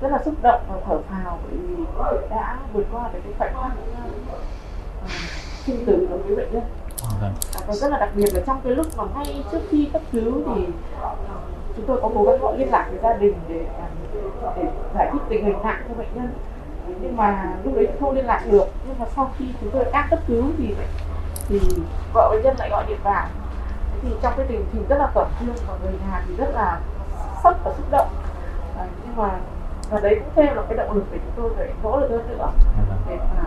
rất 0.01 0.11
là 0.11 0.19
xúc 0.25 0.33
động 0.41 0.61
và 0.69 0.75
thở 0.87 0.99
phào 1.09 1.39
bởi 1.43 1.57
vì 1.57 1.83
đã 2.29 2.57
vượt 2.73 2.85
qua 2.91 3.09
được 3.13 3.19
cái 3.23 3.33
khoảnh 3.37 3.53
khắc 3.53 3.71
uh, 5.05 5.11
sinh 5.65 5.85
tử 5.85 6.07
đối 6.09 6.19
với 6.19 6.35
bệnh 6.35 6.53
nhân. 6.53 6.63
Vâng. 7.21 7.33
và 7.67 7.73
rất 7.73 7.91
là 7.91 7.97
đặc 7.97 8.09
biệt 8.15 8.33
là 8.33 8.41
trong 8.45 8.61
cái 8.63 8.75
lúc 8.75 8.85
mà 8.97 9.03
ngay 9.15 9.43
trước 9.51 9.59
khi 9.69 9.89
cấp 9.93 10.01
cứu 10.11 10.33
thì 10.55 10.67
chúng 11.75 11.85
tôi 11.85 12.01
có 12.01 12.09
cố 12.15 12.23
gắng 12.23 12.37
gọi 12.41 12.57
liên 12.57 12.71
lạc 12.71 12.87
với 12.89 12.99
gia 13.03 13.13
đình 13.13 13.33
để 13.47 13.65
để 14.55 14.63
giải 14.95 15.09
thích 15.13 15.21
tình 15.29 15.45
hình 15.45 15.57
nặng 15.63 15.83
cho 15.87 15.93
bệnh 15.93 16.07
nhân. 16.15 16.29
Nhưng 17.01 17.17
mà 17.17 17.53
lúc 17.63 17.75
đấy 17.75 17.87
không 17.99 18.15
liên 18.15 18.25
lạc 18.25 18.43
được. 18.51 18.65
Nhưng 18.87 18.99
mà 18.99 19.05
sau 19.15 19.31
khi 19.37 19.45
chúng 19.61 19.69
tôi 19.71 19.85
đang 19.93 20.07
cấp 20.09 20.19
cứu 20.27 20.43
thì 20.57 20.75
thì 21.47 21.59
vợ 22.13 22.29
bệnh 22.31 22.43
nhân 22.43 22.55
lại 22.59 22.69
gọi 22.69 22.85
điện 22.87 22.97
vào. 23.03 23.27
Thì 24.01 24.09
trong 24.21 24.33
cái 24.37 24.45
tình 24.49 24.65
hình 24.73 24.85
rất 24.89 24.97
là 24.99 25.07
tổn 25.13 25.27
thương 25.39 25.55
và 25.67 25.77
người 25.83 25.91
nhà 25.91 26.23
thì 26.27 26.35
rất 26.35 26.49
là 26.53 26.79
sốc 27.43 27.57
và 27.63 27.73
xúc 27.77 27.85
động 27.91 28.07
à, 28.77 28.85
nhưng 29.05 29.15
mà 29.17 29.29
và 29.89 29.99
đấy 29.99 30.15
cũng 30.19 30.29
thêm 30.35 30.55
là 30.55 30.61
cái 30.69 30.77
động 30.77 30.95
lực 30.95 31.05
để 31.11 31.17
chúng 31.25 31.33
tôi 31.43 31.53
phải 31.57 31.73
nỗ 31.83 31.99
lực 31.99 32.09
hơn 32.09 32.27
nữa 32.29 32.51
để 33.09 33.17
mà 33.17 33.43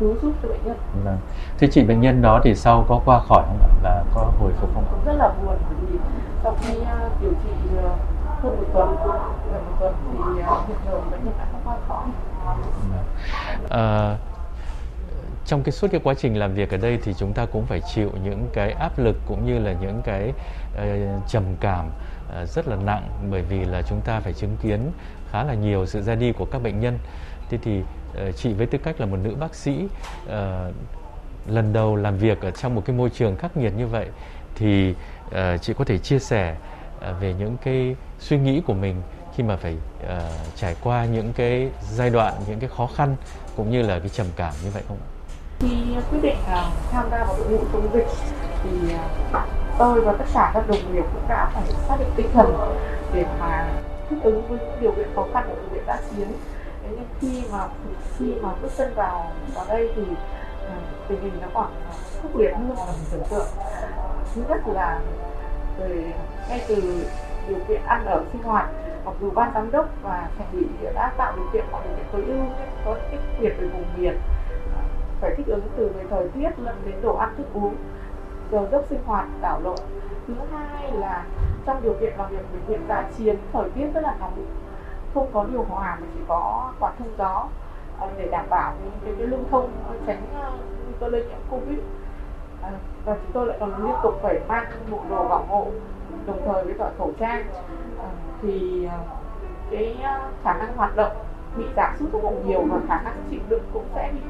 cứu 0.00 0.14
giúp 0.22 0.32
cho 0.42 0.48
bệnh 0.48 0.60
nhân. 0.64 0.76
Vâng. 1.04 1.18
Thế 1.58 1.68
chị 1.72 1.84
bệnh 1.84 2.00
nhân 2.00 2.22
đó 2.22 2.40
thì 2.44 2.54
sau 2.54 2.84
có 2.88 3.00
qua 3.04 3.20
khỏi 3.28 3.42
không 3.46 3.60
ạ? 3.62 3.68
Là 3.82 4.04
có 4.14 4.32
hồi 4.40 4.52
phục 4.60 4.70
không? 4.74 4.84
Cũng 4.90 5.04
rất 5.04 5.12
là 5.12 5.28
buồn 5.28 5.56
bởi 5.68 5.78
vì 5.80 5.98
sau 6.42 6.56
khi 6.60 6.78
uh, 6.78 7.20
điều 7.20 7.32
trị 7.44 7.50
uh, 7.76 7.82
hơn 8.42 8.56
một 8.56 8.64
tuần, 8.72 8.96
gần 9.52 9.64
một 9.66 9.76
tuần 9.80 9.94
thì 10.02 10.18
uh, 10.42 10.68
hiện 10.68 10.76
giờ 10.86 11.00
bệnh 11.10 11.24
nhân 11.24 11.34
đã 11.38 11.46
không 11.52 11.60
qua 11.64 11.76
khỏi. 11.88 12.04
À, 13.70 14.16
trong 15.46 15.62
cái 15.62 15.72
suốt 15.72 15.88
cái 15.92 16.00
quá 16.04 16.14
trình 16.14 16.38
làm 16.38 16.54
việc 16.54 16.70
ở 16.70 16.76
đây 16.76 16.98
thì 17.02 17.14
chúng 17.14 17.32
ta 17.32 17.46
cũng 17.46 17.66
phải 17.66 17.80
chịu 17.94 18.10
những 18.24 18.48
cái 18.52 18.72
áp 18.72 18.98
lực 18.98 19.16
cũng 19.28 19.46
như 19.46 19.58
là 19.58 19.72
những 19.80 20.02
cái 20.04 20.32
uh, 20.74 21.28
trầm 21.28 21.44
cảm 21.60 21.90
Ờ, 22.34 22.46
rất 22.46 22.68
là 22.68 22.76
nặng 22.76 23.08
bởi 23.30 23.42
vì 23.42 23.64
là 23.64 23.82
chúng 23.82 24.00
ta 24.00 24.20
phải 24.20 24.32
chứng 24.32 24.56
kiến 24.62 24.90
khá 25.30 25.44
là 25.44 25.54
nhiều 25.54 25.86
sự 25.86 26.02
ra 26.02 26.14
đi 26.14 26.32
của 26.32 26.44
các 26.44 26.62
bệnh 26.62 26.80
nhân. 26.80 26.98
Thế 27.50 27.58
thì 27.62 27.82
ờ, 28.14 28.32
chị 28.32 28.52
với 28.52 28.66
tư 28.66 28.78
cách 28.78 29.00
là 29.00 29.06
một 29.06 29.16
nữ 29.22 29.34
bác 29.40 29.54
sĩ 29.54 29.88
ờ, 30.28 30.72
lần 31.46 31.72
đầu 31.72 31.96
làm 31.96 32.18
việc 32.18 32.40
ở 32.40 32.50
trong 32.50 32.74
một 32.74 32.82
cái 32.84 32.96
môi 32.96 33.10
trường 33.10 33.36
khắc 33.36 33.56
nghiệt 33.56 33.72
như 33.76 33.86
vậy 33.86 34.06
thì 34.54 34.94
chị 35.60 35.72
có 35.72 35.84
thể 35.84 35.98
chia 35.98 36.18
sẻ 36.18 36.56
về 37.20 37.34
những 37.38 37.56
cái 37.64 37.96
suy 38.18 38.38
nghĩ 38.38 38.62
của 38.66 38.74
mình 38.74 39.02
khi 39.36 39.42
mà 39.42 39.56
phải 39.56 39.76
uh, 40.04 40.10
trải 40.56 40.76
qua 40.82 41.04
những 41.04 41.32
cái 41.32 41.70
giai 41.90 42.10
đoạn 42.10 42.34
những 42.48 42.60
cái 42.60 42.70
khó 42.76 42.86
khăn 42.86 43.16
cũng 43.56 43.70
như 43.70 43.82
là 43.82 43.98
cái 43.98 44.08
trầm 44.08 44.26
cảm 44.36 44.54
như 44.64 44.70
vậy 44.70 44.82
không? 44.88 44.98
khi 45.60 45.68
quyết 46.10 46.18
định 46.22 46.36
uh, 46.42 46.72
tham 46.90 47.10
gia 47.10 47.24
vào 47.24 47.36
đội 47.38 47.48
ngũ 47.48 47.64
chống 47.72 47.90
dịch 47.94 48.06
thì 48.62 48.70
uh, 48.94 49.69
tôi 49.80 50.00
và 50.00 50.12
tất 50.12 50.24
cả 50.34 50.50
các 50.54 50.68
đồng 50.68 50.94
nghiệp 50.94 51.04
cũng 51.12 51.28
đã 51.28 51.50
phải 51.54 51.62
xác 51.88 51.96
định 51.98 52.08
tinh 52.16 52.26
thần 52.32 52.76
để 53.14 53.24
mà 53.40 53.68
thích 54.10 54.18
ứng 54.22 54.48
với 54.48 54.58
những 54.58 54.80
điều 54.80 54.92
kiện 54.92 55.08
khó 55.16 55.26
khăn 55.32 55.44
của 55.48 55.54
bệnh 55.54 55.68
viện 55.72 55.82
đã 55.86 55.98
chiến 56.10 56.28
nhưng 56.90 57.04
khi 57.20 57.42
mà 57.52 57.68
khi 58.18 58.34
mà 58.42 58.48
bước 58.62 58.68
chân 58.76 58.94
vào 58.94 59.30
vào 59.54 59.64
đây 59.68 59.92
thì 59.96 60.02
à, 60.68 60.74
tình 61.08 61.20
hình 61.20 61.32
nó 61.40 61.48
còn 61.54 61.66
khốc 62.22 62.36
liệt 62.36 62.50
hơn 62.50 62.68
là 62.68 62.84
mình 62.86 63.06
tưởng 63.10 63.22
tượng. 63.30 63.46
Thứ 64.34 64.42
nhất 64.48 64.60
là 64.66 65.00
về, 65.78 66.12
ngay 66.48 66.64
từ 66.68 67.06
điều 67.48 67.58
kiện 67.68 67.80
ăn 67.86 68.06
ở, 68.06 68.24
sinh 68.32 68.42
hoạt, 68.42 68.66
mặc 69.04 69.14
dù 69.20 69.30
ban 69.30 69.50
giám 69.54 69.70
đốc 69.70 69.88
và 70.02 70.28
thành 70.38 70.46
ủy 70.52 70.64
đã 70.94 71.12
tạo 71.16 71.32
điều 71.36 71.46
kiện 71.52 71.64
mọi 71.72 71.82
điều 71.84 71.96
kiện 71.96 72.06
tối 72.12 72.24
ưu 72.26 72.46
có 72.84 72.96
ích 73.10 73.20
biệt 73.40 73.52
về 73.60 73.68
vùng 73.68 73.84
miền. 73.96 74.18
À, 74.76 74.82
phải 75.20 75.34
thích 75.36 75.46
ứng 75.46 75.68
từ 75.76 75.88
về 75.88 76.04
thời 76.10 76.28
tiết 76.28 76.50
lẫn 76.58 76.76
đến 76.84 76.94
đồ 77.02 77.16
ăn 77.16 77.34
thức 77.36 77.46
uống 77.54 77.74
giờ 78.50 78.68
giấc 78.72 78.86
sinh 78.86 79.00
hoạt 79.06 79.26
đảo 79.40 79.60
lộn. 79.60 79.78
Thứ 80.26 80.34
hai 80.52 80.92
là 80.92 81.24
trong 81.66 81.82
điều 81.82 81.94
kiện 82.00 82.14
làm 82.18 82.30
việc 82.30 82.42
bệnh 82.52 82.64
viện 82.66 82.80
giã 82.88 83.04
chiến 83.18 83.36
thời 83.52 83.70
tiết 83.70 83.86
rất 83.94 84.00
là 84.00 84.14
nóng. 84.20 84.44
Không 85.14 85.30
có 85.32 85.44
điều 85.44 85.62
hòa 85.62 85.98
mà 86.00 86.06
chỉ 86.14 86.20
có 86.28 86.72
quạt 86.80 86.92
thông 86.98 87.14
gió 87.18 87.48
ờ, 88.00 88.08
để 88.16 88.28
đảm 88.30 88.44
bảo 88.50 88.74
cái, 89.04 89.14
cái 89.18 89.26
lưu 89.26 89.40
thông 89.50 89.70
ờ, 89.88 89.94
tránh 90.06 90.22
ờ, 90.40 90.52
nguy 90.84 90.94
cơ 91.00 91.08
lây 91.08 91.24
nhiễm 91.24 91.38
covid. 91.50 91.78
À, 92.62 92.70
và 93.04 93.14
chúng 93.14 93.32
tôi 93.32 93.46
lại 93.46 93.56
còn 93.60 93.84
liên 93.84 93.94
tục 94.02 94.14
phải 94.22 94.40
mang 94.48 94.64
bộ 94.90 94.98
đồ 95.10 95.28
bảo 95.28 95.44
hộ 95.48 95.66
đồng 96.26 96.40
thời 96.44 96.64
với 96.64 96.74
cả 96.78 96.90
khẩu 96.98 97.12
trang. 97.18 97.44
À, 97.98 98.08
thì 98.42 98.88
cái 99.70 99.96
khả 100.42 100.52
năng 100.52 100.76
hoạt 100.76 100.96
động 100.96 101.12
bị 101.56 101.64
giảm 101.76 101.96
sút 101.98 102.12
rất 102.12 102.24
là 102.24 102.30
nhiều 102.46 102.62
và 102.70 102.78
khả 102.88 103.02
năng 103.02 103.14
chịu 103.30 103.40
đựng 103.48 103.62
cũng 103.72 103.84
sẽ 103.94 104.10
bị 104.14 104.20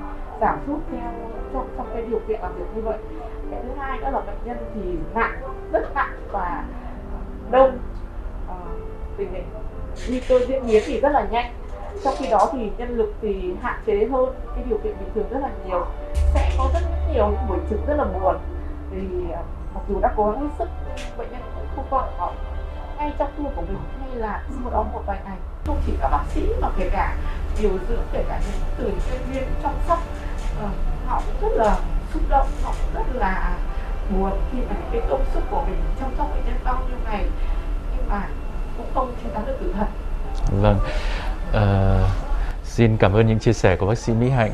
giảm 0.41 0.59
sút 0.67 0.79
theo 0.93 1.13
trong, 1.53 1.69
trong 1.77 1.87
cái 1.93 2.03
điều 2.03 2.21
kiện 2.29 2.41
làm 2.41 2.55
việc 2.55 2.65
như 2.75 2.83
vậy. 2.83 2.99
Cái 3.51 3.61
thứ 3.63 3.69
hai 3.79 3.99
nữa 3.99 4.11
là 4.13 4.21
bệnh 4.21 4.39
nhân 4.45 4.57
thì 4.75 4.81
nặng 5.15 5.41
rất 5.73 5.95
nặng 5.95 6.13
và 6.33 6.65
đông 7.51 7.79
uh, 8.51 8.55
tình 9.17 9.33
hình 9.33 9.45
nguy 10.09 10.21
cơ 10.29 10.39
diễn 10.49 10.67
biến 10.67 10.83
thì 10.87 11.01
rất 11.01 11.13
là 11.13 11.27
nhanh. 11.31 11.53
Trong 12.05 12.15
khi 12.19 12.27
đó 12.31 12.49
thì 12.53 12.71
nhân 12.79 12.97
lực 12.97 13.15
thì 13.21 13.55
hạn 13.63 13.81
chế 13.87 14.09
hơn 14.13 14.35
cái 14.55 14.65
điều 14.69 14.79
kiện 14.79 14.95
bình 15.01 15.09
thường 15.15 15.27
rất 15.31 15.39
là 15.41 15.51
nhiều. 15.67 15.87
Sẽ 16.15 16.51
có 16.59 16.69
rất 16.75 16.81
nhiều 17.13 17.29
những 17.29 17.49
buổi 17.49 17.59
trực 17.71 17.87
rất 17.87 17.95
là 17.95 18.05
buồn 18.05 18.37
thì 18.91 18.99
ờ, 19.33 19.43
mặc 19.75 19.81
dù 19.89 20.01
đã 20.01 20.15
cố 20.17 20.31
gắng 20.31 20.41
hết 20.41 20.49
sức 20.59 20.69
bệnh 21.19 21.29
nhân 21.31 21.41
cũng 21.55 21.67
không 21.77 21.85
còn 21.91 22.05
họ 22.17 22.33
ngay 23.01 23.13
trong 23.19 23.31
tour 23.37 23.55
của 23.57 23.63
mình 23.63 23.79
hay 24.01 24.17
là 24.17 24.43
sau 24.49 24.71
đó 24.73 24.85
một 24.93 25.03
vài 25.07 25.19
ngày 25.25 25.37
không 25.67 25.81
chỉ 25.87 25.93
là 26.01 26.09
bác 26.09 26.25
sĩ 26.35 26.41
mà 26.61 26.69
kể 26.79 26.91
cả 26.93 27.17
điều 27.61 27.71
dưỡng 27.89 28.03
kể 28.13 28.25
cả 28.29 28.41
những 28.47 28.61
từ 28.79 28.85
chuyên 28.85 29.21
viên 29.33 29.45
chăm 29.63 29.73
sóc 29.89 29.99
uh, 30.65 30.71
họ 31.07 31.23
cũng 31.27 31.51
rất 31.51 31.65
là 31.65 31.79
xúc 32.15 32.23
động 32.29 32.49
họ 32.63 32.73
cũng 32.83 32.95
rất 32.95 33.21
là 33.21 33.57
buồn 34.11 34.33
khi 34.53 34.59
mà 34.69 34.75
cái 34.93 35.01
công 35.11 35.25
sức 35.35 35.41
của 35.51 35.63
mình 35.63 35.81
chăm 36.01 36.11
sóc 36.19 36.29
bệnh 36.35 36.45
nhân 36.45 36.61
bao 36.65 36.83
nhiêu 36.89 36.99
ngày 37.05 37.25
nhưng 37.97 38.09
mà 38.09 38.29
cũng 38.77 38.87
không 38.95 39.15
chiến 39.23 39.35
thắng 39.35 39.47
được 39.47 39.57
tử 39.61 39.75
thần. 39.77 39.89
Vâng. 40.63 40.79
Uh, 41.51 42.11
xin 42.65 42.97
cảm 42.97 43.13
ơn 43.13 43.27
những 43.27 43.39
chia 43.39 43.53
sẻ 43.53 43.77
của 43.77 43.87
bác 43.87 43.99
sĩ 43.99 44.13
Mỹ 44.13 44.31
Hạnh 44.31 44.53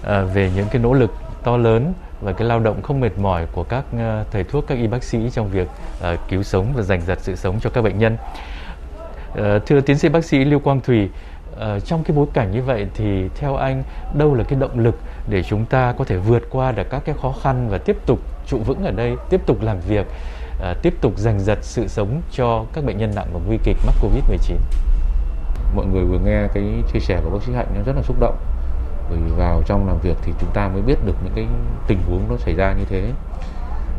uh, 0.00 0.34
về 0.34 0.50
những 0.56 0.66
cái 0.70 0.82
nỗ 0.82 0.92
lực 0.92 1.10
to 1.44 1.56
lớn 1.56 1.92
và 2.20 2.32
cái 2.32 2.48
lao 2.48 2.60
động 2.60 2.82
không 2.82 3.00
mệt 3.00 3.18
mỏi 3.18 3.46
của 3.52 3.62
các 3.62 3.84
ờ, 3.98 4.24
thầy 4.30 4.44
thuốc 4.44 4.64
các 4.66 4.78
y 4.78 4.86
bác 4.86 5.02
sĩ 5.02 5.30
trong 5.30 5.48
việc 5.48 5.68
uh, 5.68 6.20
cứu 6.28 6.42
sống 6.42 6.72
và 6.76 6.82
giành 6.82 7.00
giật 7.00 7.18
sự 7.22 7.36
sống 7.36 7.60
cho 7.60 7.70
các 7.70 7.82
bệnh 7.82 7.98
nhân. 7.98 8.16
Uh, 9.32 9.66
thưa 9.66 9.80
tiến 9.80 9.98
sĩ 9.98 10.08
bác 10.08 10.24
sĩ 10.24 10.44
Lưu 10.44 10.60
Quang 10.60 10.80
Thùy, 10.80 11.08
uh, 11.52 11.84
trong 11.84 12.04
cái 12.04 12.16
bối 12.16 12.26
cảnh 12.32 12.50
như 12.50 12.62
vậy 12.62 12.86
thì 12.94 13.28
theo 13.34 13.56
anh 13.56 13.82
đâu 14.14 14.34
là 14.34 14.44
cái 14.44 14.58
động 14.58 14.78
lực 14.78 14.94
để 15.28 15.42
chúng 15.42 15.64
ta 15.64 15.94
có 15.98 16.04
thể 16.04 16.16
vượt 16.16 16.42
qua 16.50 16.72
được 16.72 16.90
các 16.90 17.02
cái 17.04 17.14
khó 17.22 17.34
khăn 17.42 17.68
và 17.70 17.78
tiếp 17.78 17.96
tục 18.06 18.18
trụ 18.46 18.58
vững 18.58 18.84
ở 18.84 18.90
đây, 18.90 19.16
tiếp 19.30 19.40
tục 19.46 19.62
làm 19.62 19.80
việc, 19.88 20.06
uh, 20.70 20.82
tiếp 20.82 20.94
tục 21.00 21.12
giành 21.16 21.40
giật 21.40 21.58
sự 21.62 21.88
sống 21.88 22.22
cho 22.32 22.64
các 22.72 22.84
bệnh 22.84 22.98
nhân 22.98 23.12
nặng 23.14 23.26
và 23.32 23.40
nguy 23.46 23.58
kịch 23.64 23.76
mắc 23.86 23.94
Covid-19? 24.02 24.56
Mọi 25.74 25.86
người 25.86 26.04
vừa 26.04 26.18
nghe 26.18 26.48
cái 26.54 26.64
chia 26.92 27.00
sẻ 27.00 27.20
của 27.24 27.30
bác 27.30 27.42
sĩ 27.46 27.52
Hạnh 27.52 27.66
nó 27.74 27.80
rất 27.86 27.96
là 27.96 28.02
xúc 28.02 28.16
động 28.20 28.36
bởi 29.10 29.18
vì 29.18 29.32
vào 29.32 29.62
trong 29.66 29.86
làm 29.86 29.98
việc 29.98 30.16
thì 30.22 30.32
chúng 30.40 30.50
ta 30.54 30.68
mới 30.68 30.82
biết 30.82 31.04
được 31.04 31.14
những 31.24 31.32
cái 31.34 31.46
tình 31.86 31.98
huống 32.08 32.28
nó 32.28 32.36
xảy 32.36 32.54
ra 32.54 32.72
như 32.72 32.84
thế. 32.84 33.12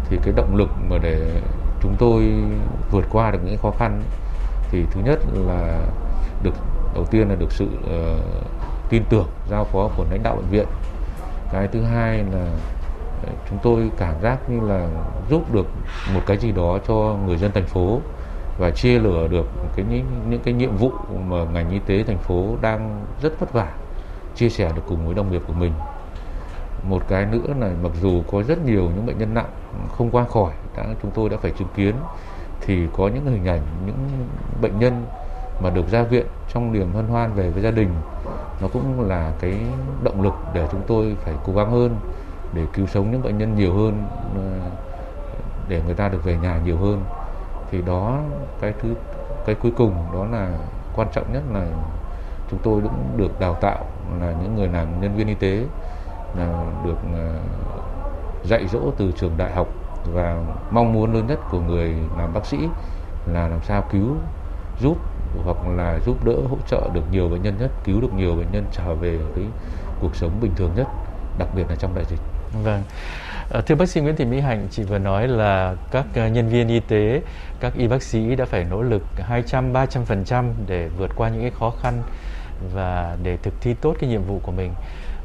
Thì 0.09 0.17
cái 0.23 0.33
động 0.35 0.55
lực 0.55 0.69
mà 0.89 0.97
để 0.97 1.41
chúng 1.81 1.95
tôi 1.99 2.33
vượt 2.91 3.05
qua 3.11 3.31
được 3.31 3.39
những 3.43 3.57
khó 3.57 3.71
khăn 3.71 4.01
thì 4.69 4.85
thứ 4.91 5.01
nhất 5.05 5.19
là 5.47 5.79
được 6.43 6.53
đầu 6.95 7.05
tiên 7.05 7.29
là 7.29 7.35
được 7.35 7.51
sự 7.51 7.65
uh, 7.65 8.23
tin 8.89 9.03
tưởng 9.09 9.27
giao 9.49 9.63
phó 9.63 9.89
của 9.97 10.05
lãnh 10.11 10.23
đạo 10.23 10.35
bệnh 10.35 10.49
viện. 10.49 10.67
Cái 11.51 11.67
thứ 11.67 11.83
hai 11.83 12.17
là 12.17 12.45
ờ, 13.23 13.29
chúng 13.49 13.59
tôi 13.63 13.91
cảm 13.97 14.21
giác 14.21 14.49
như 14.49 14.67
là 14.67 14.87
giúp 15.29 15.53
được 15.53 15.67
một 16.13 16.21
cái 16.25 16.37
gì 16.37 16.51
đó 16.51 16.79
cho 16.87 17.15
người 17.25 17.37
dân 17.37 17.51
thành 17.51 17.65
phố 17.65 17.99
và 18.57 18.71
chia 18.71 18.99
lửa 18.99 19.27
được 19.27 19.45
cái 19.75 19.85
những, 19.89 20.05
những 20.29 20.41
cái 20.43 20.53
nhiệm 20.53 20.77
vụ 20.77 20.91
mà 21.27 21.43
ngành 21.53 21.69
y 21.69 21.79
tế 21.79 22.03
thành 22.03 22.17
phố 22.17 22.55
đang 22.61 23.05
rất 23.21 23.39
vất 23.39 23.53
vả 23.53 23.67
chia 24.35 24.49
sẻ 24.49 24.71
được 24.75 24.81
cùng 24.87 25.05
với 25.05 25.15
đồng 25.15 25.31
nghiệp 25.31 25.41
của 25.47 25.53
mình. 25.53 25.73
Một 26.89 27.01
cái 27.07 27.25
nữa 27.25 27.53
là 27.59 27.69
mặc 27.83 27.91
dù 28.01 28.23
có 28.31 28.43
rất 28.43 28.65
nhiều 28.65 28.83
những 28.83 29.05
bệnh 29.05 29.17
nhân 29.17 29.33
nặng 29.33 29.49
không 29.97 30.11
qua 30.11 30.23
khỏi, 30.23 30.51
đã, 30.77 30.85
chúng 31.01 31.11
tôi 31.11 31.29
đã 31.29 31.37
phải 31.37 31.51
chứng 31.51 31.67
kiến, 31.75 31.95
thì 32.61 32.87
có 32.97 33.07
những 33.07 33.25
hình 33.25 33.45
ảnh, 33.45 33.61
những 33.85 34.27
bệnh 34.61 34.79
nhân 34.79 35.05
mà 35.61 35.69
được 35.69 35.87
ra 35.87 36.03
viện 36.03 36.25
trong 36.53 36.73
niềm 36.73 36.93
hân 36.93 37.07
hoan 37.07 37.33
về 37.33 37.49
với 37.49 37.63
gia 37.63 37.71
đình, 37.71 37.89
nó 38.61 38.67
cũng 38.73 39.09
là 39.09 39.33
cái 39.39 39.57
động 40.03 40.21
lực 40.21 40.33
để 40.53 40.67
chúng 40.71 40.81
tôi 40.87 41.15
phải 41.19 41.33
cố 41.45 41.53
gắng 41.53 41.71
hơn 41.71 41.95
để 42.53 42.65
cứu 42.73 42.87
sống 42.87 43.11
những 43.11 43.21
bệnh 43.21 43.37
nhân 43.37 43.55
nhiều 43.55 43.73
hơn 43.73 44.05
ờ, 44.35 44.69
để 45.67 45.81
người 45.85 45.95
ta 45.95 46.09
được 46.09 46.23
về 46.23 46.37
nhà 46.37 46.59
nhiều 46.65 46.77
hơn. 46.77 47.03
Thì 47.71 47.81
đó, 47.81 48.19
cái 48.61 48.73
thứ, 48.81 48.95
cái 49.45 49.55
cuối 49.55 49.71
cùng 49.77 49.95
đó 50.13 50.25
là 50.31 50.51
quan 50.95 51.07
trọng 51.11 51.33
nhất 51.33 51.43
là 51.53 51.65
chúng 52.51 52.59
tôi 52.63 52.81
cũng 52.81 53.17
được 53.17 53.39
đào 53.39 53.53
tạo 53.61 53.85
là 54.21 54.33
những 54.41 54.55
người 54.55 54.67
làm 54.67 55.01
nhân 55.01 55.15
viên 55.15 55.27
y 55.27 55.33
tế 55.33 55.63
là 56.37 56.47
được 56.85 56.97
à, 57.15 57.27
dạy 58.43 58.67
dỗ 58.67 58.79
từ 58.97 59.11
trường 59.19 59.37
đại 59.37 59.51
học 59.51 59.67
và 60.13 60.43
mong 60.71 60.93
muốn 60.93 61.13
lớn 61.13 61.27
nhất 61.27 61.39
của 61.51 61.59
người 61.59 61.95
làm 62.17 62.33
bác 62.33 62.45
sĩ 62.45 62.57
là 63.33 63.47
làm 63.47 63.59
sao 63.67 63.83
cứu 63.91 64.15
giúp 64.81 64.97
hoặc 65.45 65.57
là 65.77 65.99
giúp 66.05 66.25
đỡ 66.25 66.35
hỗ 66.49 66.57
trợ 66.67 66.89
được 66.93 67.03
nhiều 67.11 67.29
bệnh 67.29 67.41
nhân 67.41 67.53
nhất 67.59 67.71
cứu 67.83 68.01
được 68.01 68.13
nhiều 68.17 68.35
bệnh 68.35 68.51
nhân 68.51 68.65
trở 68.71 68.95
về 68.95 69.19
cái 69.35 69.45
cuộc 70.01 70.15
sống 70.15 70.31
bình 70.41 70.51
thường 70.55 70.71
nhất 70.75 70.87
đặc 71.39 71.47
biệt 71.55 71.63
là 71.69 71.75
trong 71.75 71.95
đại 71.95 72.05
dịch 72.09 72.19
Vâng. 72.63 72.83
Ờ, 73.49 73.61
thưa 73.61 73.75
bác 73.75 73.89
sĩ 73.89 74.01
Nguyễn 74.01 74.15
Thị 74.15 74.25
Mỹ 74.25 74.39
Hạnh, 74.39 74.67
chị 74.71 74.83
vừa 74.83 74.97
nói 74.97 75.27
là 75.27 75.75
các 75.91 76.05
à, 76.15 76.27
nhân 76.27 76.49
viên 76.49 76.67
y 76.67 76.79
tế, 76.79 77.21
các 77.59 77.73
y 77.73 77.87
bác 77.87 78.03
sĩ 78.03 78.35
đã 78.35 78.45
phải 78.45 78.63
nỗ 78.63 78.81
lực 78.81 79.03
200, 79.17 79.73
300% 79.73 80.53
để 80.67 80.89
vượt 80.97 81.11
qua 81.15 81.29
những 81.29 81.41
cái 81.41 81.51
khó 81.59 81.73
khăn 81.81 82.03
và 82.73 83.17
để 83.23 83.37
thực 83.37 83.53
thi 83.61 83.73
tốt 83.81 83.95
cái 83.99 84.09
nhiệm 84.09 84.23
vụ 84.23 84.39
của 84.43 84.51
mình. 84.51 84.73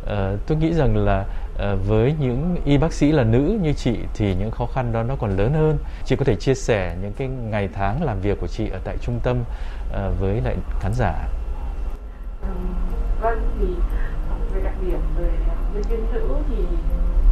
À, 0.07 0.33
tôi 0.47 0.59
nghĩ 0.59 0.73
rằng 0.75 0.97
là 0.97 1.25
ờ, 1.59 1.76
với 1.76 2.14
những 2.21 2.57
y 2.64 2.78
bác 2.78 2.92
sĩ 2.92 3.12
là 3.12 3.25
nữ 3.25 3.59
như 3.62 3.73
chị 3.73 3.99
thì 4.14 4.35
những 4.35 4.50
khó 4.50 4.66
khăn 4.66 4.92
đó 4.92 5.02
nó 5.02 5.16
còn 5.16 5.37
lớn 5.37 5.52
hơn. 5.52 5.78
Chị 6.04 6.16
có 6.16 6.25
thể 6.25 6.37
chia 6.37 6.54
sẻ 6.54 6.97
những 7.02 7.12
cái 7.12 7.28
ngày 7.28 7.68
tháng 7.75 8.02
làm 8.02 8.21
việc 8.21 8.40
của 8.40 8.47
chị 8.47 8.68
ở 8.68 8.78
tại 8.85 8.97
trung 9.00 9.21
tâm 9.23 9.37
ờ, 9.92 10.12
với 10.21 10.40
lại 10.40 10.57
khán 10.80 10.92
giả. 10.95 11.28
Ừ, 12.42 12.49
vâng 13.21 13.40
thì 13.61 13.66
về 14.54 14.61
đặc 14.64 14.75
điểm 14.87 15.00
về 15.18 15.30
nhân 15.75 15.83
viên 15.83 16.07
nữ 16.12 16.37
thì 16.49 16.64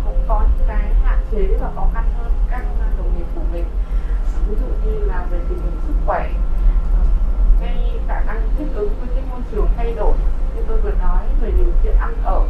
cũng 0.04 0.24
có 0.28 0.46
những 0.58 0.66
cái 0.68 0.94
hạn 1.04 1.18
chế 1.32 1.46
và 1.60 1.70
khó 1.74 1.88
khăn 1.94 2.04
hơn 2.18 2.32
các 2.50 2.64
đồng 2.98 3.18
nghiệp 3.18 3.26
của 3.34 3.40
mình 3.52 3.64
ví 4.48 4.54
dụ 4.60 4.90
như 4.90 5.06
là 5.06 5.26
về 5.30 5.38
tình 5.48 5.58
hình 5.58 5.80
sức 5.86 5.94
khỏe 6.06 6.30
cái 7.60 7.98
khả 8.08 8.20
năng 8.20 8.40
thích 8.58 8.68
ứng 8.74 8.88
với 9.00 9.08
cái 9.14 9.24
môi 9.30 9.40
trường 9.50 9.68
thay 9.76 9.92
đổi 9.92 10.12
như 10.56 10.62
tôi 10.68 10.80
vừa 10.80 10.92
nói 11.02 11.24
về 11.40 11.50
điều 11.58 11.72
kiện 11.82 11.94
ăn 12.00 12.14
ở 12.24 12.42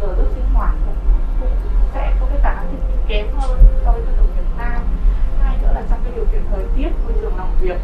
giờ 0.00 0.14
giấc 0.18 0.26
sinh 0.34 0.44
hoạt 0.54 0.74
cũng, 0.86 0.94
cũng 1.40 1.50
sẽ 1.94 2.14
có 2.20 2.26
cái 2.30 2.38
khả 2.42 2.54
năng 2.54 2.66
thích 2.70 2.80
ứng 2.88 3.04
kém 3.08 3.26
hơn 3.36 3.64
so 3.84 3.92
với 3.92 4.02
các 4.06 4.12
đồng 4.16 4.28
nam. 4.58 4.82
Hai 5.42 5.56
nữa 5.62 5.72
là 5.74 5.82
trong 5.90 5.98
cái 6.04 6.12
điều 6.16 6.24
kiện 6.32 6.42
thời 6.50 6.64
tiết 6.76 6.88
môi 7.04 7.12
trường 7.20 7.36
làm 7.36 7.48
việc 7.60 7.76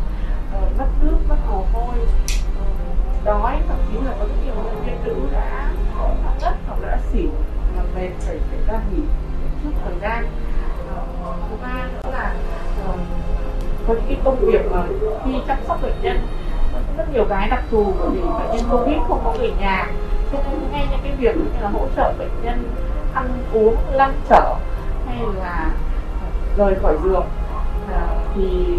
uh, 0.56 0.78
mất 0.78 0.86
nước 1.02 1.16
mất 1.28 1.36
mồ 1.50 1.64
hôi 1.72 1.98
uh, 1.98 3.24
đói 3.24 3.60
thậm 3.68 3.78
chí 3.90 3.98
là 4.06 4.14
có 4.18 4.26
rất 4.26 4.34
nhiều 4.44 4.54
nhân 4.54 4.84
viên 4.84 5.04
nữ 5.04 5.28
đã 5.32 5.70
ngất 6.42 6.54
hoặc 6.66 6.80
là 6.82 6.88
đã 6.88 6.98
xỉu 7.12 7.30
mà 7.76 7.82
mệt 7.94 8.10
phải 8.20 8.38
phải 8.50 8.58
ra 8.66 8.80
nghỉ 8.90 9.02
trước 9.62 9.70
thời 9.84 9.94
gian. 10.00 10.26
Uh, 11.22 11.36
thứ 11.50 11.56
ba 11.62 11.88
nữa 11.92 12.10
là 12.12 12.34
có 13.86 13.94
những 13.94 14.04
cái 14.08 14.18
công 14.24 14.36
việc 14.40 14.72
mà 14.72 14.82
khi 15.24 15.32
chăm 15.46 15.58
sóc 15.66 15.82
bệnh 15.82 16.02
nhân 16.02 16.26
rất 16.96 17.04
nhiều 17.12 17.24
cái 17.28 17.48
đặc 17.48 17.62
thù 17.70 17.92
bởi 18.00 18.10
vì 18.10 18.20
bệnh 18.20 18.50
nhân 18.56 18.64
covid 18.70 18.96
không 19.08 19.20
có 19.24 19.34
người 19.38 19.52
nhà. 19.60 19.86
Cho 20.32 20.38
nên 20.50 20.72
ngay 20.72 20.86
những 20.90 21.00
cái 21.02 21.12
việc 21.18 21.36
như 21.36 21.44
là 21.60 21.68
hỗ 21.68 21.86
trợ 21.96 22.12
bệnh 22.18 22.30
nhân 22.42 22.74
ăn 23.14 23.28
uống 23.52 23.76
lăn 23.92 24.12
trở 24.28 24.54
hay 25.06 25.18
là 25.38 25.70
ờ, 26.20 26.26
rời 26.56 26.74
khỏi 26.82 26.96
giường. 27.04 27.26
À, 27.92 28.06
thì, 28.34 28.76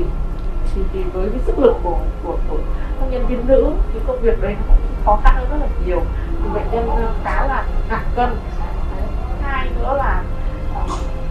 thì 0.76 0.82
thì 0.94 1.04
với 1.14 1.30
cái 1.30 1.40
sức 1.46 1.60
lực 1.60 1.76
của 1.84 1.98
của, 2.24 2.38
của 2.50 2.58
các 3.00 3.06
nhân 3.12 3.26
viên 3.28 3.48
nữ 3.48 3.72
thì 3.94 4.00
công 4.08 4.22
việc 4.22 4.42
đấy 4.42 4.56
cũng 4.68 4.78
khó 5.06 5.20
khăn 5.24 5.36
hơn 5.36 5.48
rất 5.50 5.58
là 5.60 5.68
nhiều. 5.86 6.02
Thì 6.44 6.50
bệnh 6.54 6.72
nhân 6.72 6.90
ờ, 6.90 7.14
khá 7.24 7.48
là 7.48 7.66
nặng 7.90 8.06
cân. 8.16 8.30
Đấy. 8.30 9.08
hai 9.42 9.68
nữa 9.80 9.96
là 9.98 10.24
ờ, 10.76 10.82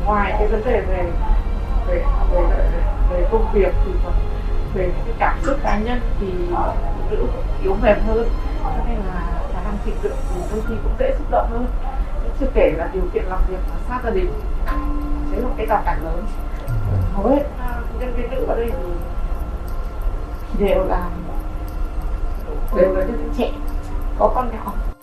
ngoài 0.04 0.34
cái 0.38 0.48
vấn 0.48 0.64
đề 0.64 0.80
về 0.80 1.10
về 1.86 2.04
về, 2.32 2.70
về 3.10 3.26
công 3.32 3.46
việc 3.52 3.74
thì 3.84 3.90
còn 4.04 4.12
về 4.74 4.86
những 4.86 5.04
cái 5.04 5.14
cảm 5.18 5.38
xúc 5.42 5.56
cá 5.62 5.78
nhân 5.78 6.00
thì 6.20 6.32
phụ 6.50 7.02
nữ 7.10 7.26
yếu 7.62 7.76
mềm 7.82 7.98
hơn. 8.06 8.28
Cho 8.62 8.84
nên 8.88 8.96
là 8.96 9.40
khả 9.52 9.62
năng 9.64 9.76
chịu 9.84 9.94
đựng 10.02 10.16
thì 10.34 10.40
đôi 10.52 10.62
khi 10.68 10.74
cũng 10.82 10.92
dễ 10.98 11.14
xúc 11.18 11.30
động 11.30 11.48
hơn. 11.50 11.66
Chưa 12.40 12.46
kể 12.54 12.72
là 12.76 12.88
điều 12.92 13.02
kiện 13.14 13.24
làm 13.24 13.38
việc 13.48 13.58
và 13.70 13.76
xa 13.88 14.00
gia 14.04 14.10
đình. 14.10 14.32
Đấy 15.30 15.40
là 15.40 15.48
một 15.48 15.54
cái 15.56 15.66
rào 15.66 15.82
cản 15.84 16.04
lớn. 16.04 16.26
Hầu 17.14 17.28
hết 17.28 17.42
à, 17.60 17.80
nhân 18.00 18.14
viên 18.16 18.30
nữ 18.30 18.44
ở 18.48 18.56
đây 18.56 18.70
thì 18.72 20.66
đều 20.66 20.84
là 20.84 21.08
đều 22.76 22.94
là 22.94 23.04
nhân 23.04 23.16
viên 23.16 23.30
trẻ, 23.38 23.52
có 24.18 24.32
con 24.34 24.50
nhỏ. 24.54 24.93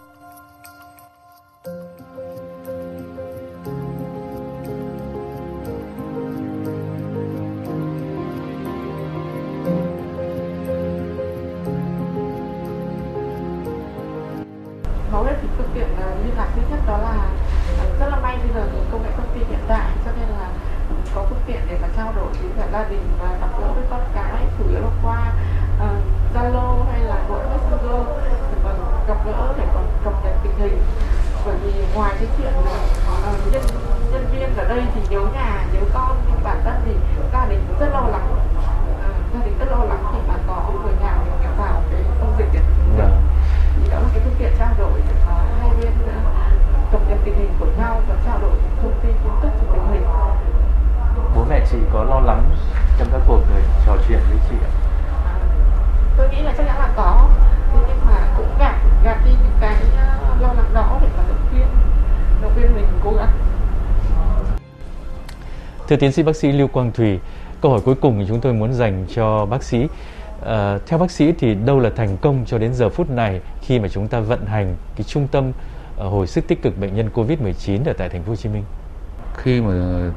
Thưa 65.92 65.98
tiến 65.98 66.12
sĩ 66.12 66.24
bác 66.24 66.36
sĩ 66.36 66.52
Lưu 66.52 66.68
Quang 66.68 66.92
Thùy, 66.92 67.20
câu 67.62 67.72
hỏi 67.72 67.82
cuối 67.86 67.96
cùng 67.96 68.26
chúng 68.28 68.42
tôi 68.42 68.54
muốn 68.54 68.74
dành 68.74 69.06
cho 69.16 69.46
bác 69.46 69.64
sĩ. 69.64 69.88
À, 70.46 70.78
theo 70.88 71.00
bác 71.00 71.12
sĩ 71.12 71.34
thì 71.40 71.56
đâu 71.56 71.80
là 71.80 71.90
thành 71.96 72.18
công 72.18 72.44
cho 72.48 72.58
đến 72.58 72.74
giờ 72.74 72.90
phút 72.90 73.10
này 73.10 73.42
khi 73.62 73.80
mà 73.80 73.88
chúng 73.88 74.08
ta 74.08 74.20
vận 74.20 74.46
hành 74.46 74.76
cái 74.96 75.04
trung 75.04 75.28
tâm 75.32 75.50
uh, 75.50 75.54
hồi 75.98 76.28
sức 76.28 76.48
tích 76.48 76.62
cực 76.62 76.80
bệnh 76.80 76.96
nhân 76.96 77.10
Covid-19 77.14 77.86
ở 77.86 77.94
tại 77.94 78.10
thành 78.10 78.24
phố 78.24 78.30
Hồ 78.30 78.36
Chí 78.36 78.50
Minh? 78.50 78.64
Khi 79.38 79.62
mà 79.62 79.74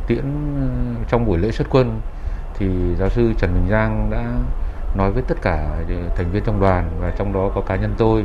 tiễn 0.06 0.24
ờ, 0.60 1.04
trong 1.08 1.26
buổi 1.26 1.38
lễ 1.38 1.50
xuất 1.50 1.66
quân 1.70 2.00
thì 2.58 2.66
giáo 2.98 3.08
sư 3.08 3.32
Trần 3.38 3.54
Bình 3.54 3.70
Giang 3.70 4.10
đã 4.10 4.24
nói 4.96 5.10
với 5.10 5.22
tất 5.28 5.38
cả 5.42 5.68
thành 6.16 6.30
viên 6.32 6.42
trong 6.46 6.60
đoàn 6.60 6.90
và 7.00 7.12
trong 7.18 7.32
đó 7.32 7.50
có 7.54 7.60
cá 7.60 7.76
nhân 7.76 7.94
tôi 7.98 8.24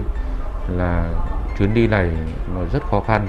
là 0.77 1.13
chuyến 1.57 1.73
đi 1.73 1.87
này 1.87 2.09
nó 2.55 2.61
rất 2.73 2.83
khó 2.83 2.99
khăn. 3.07 3.27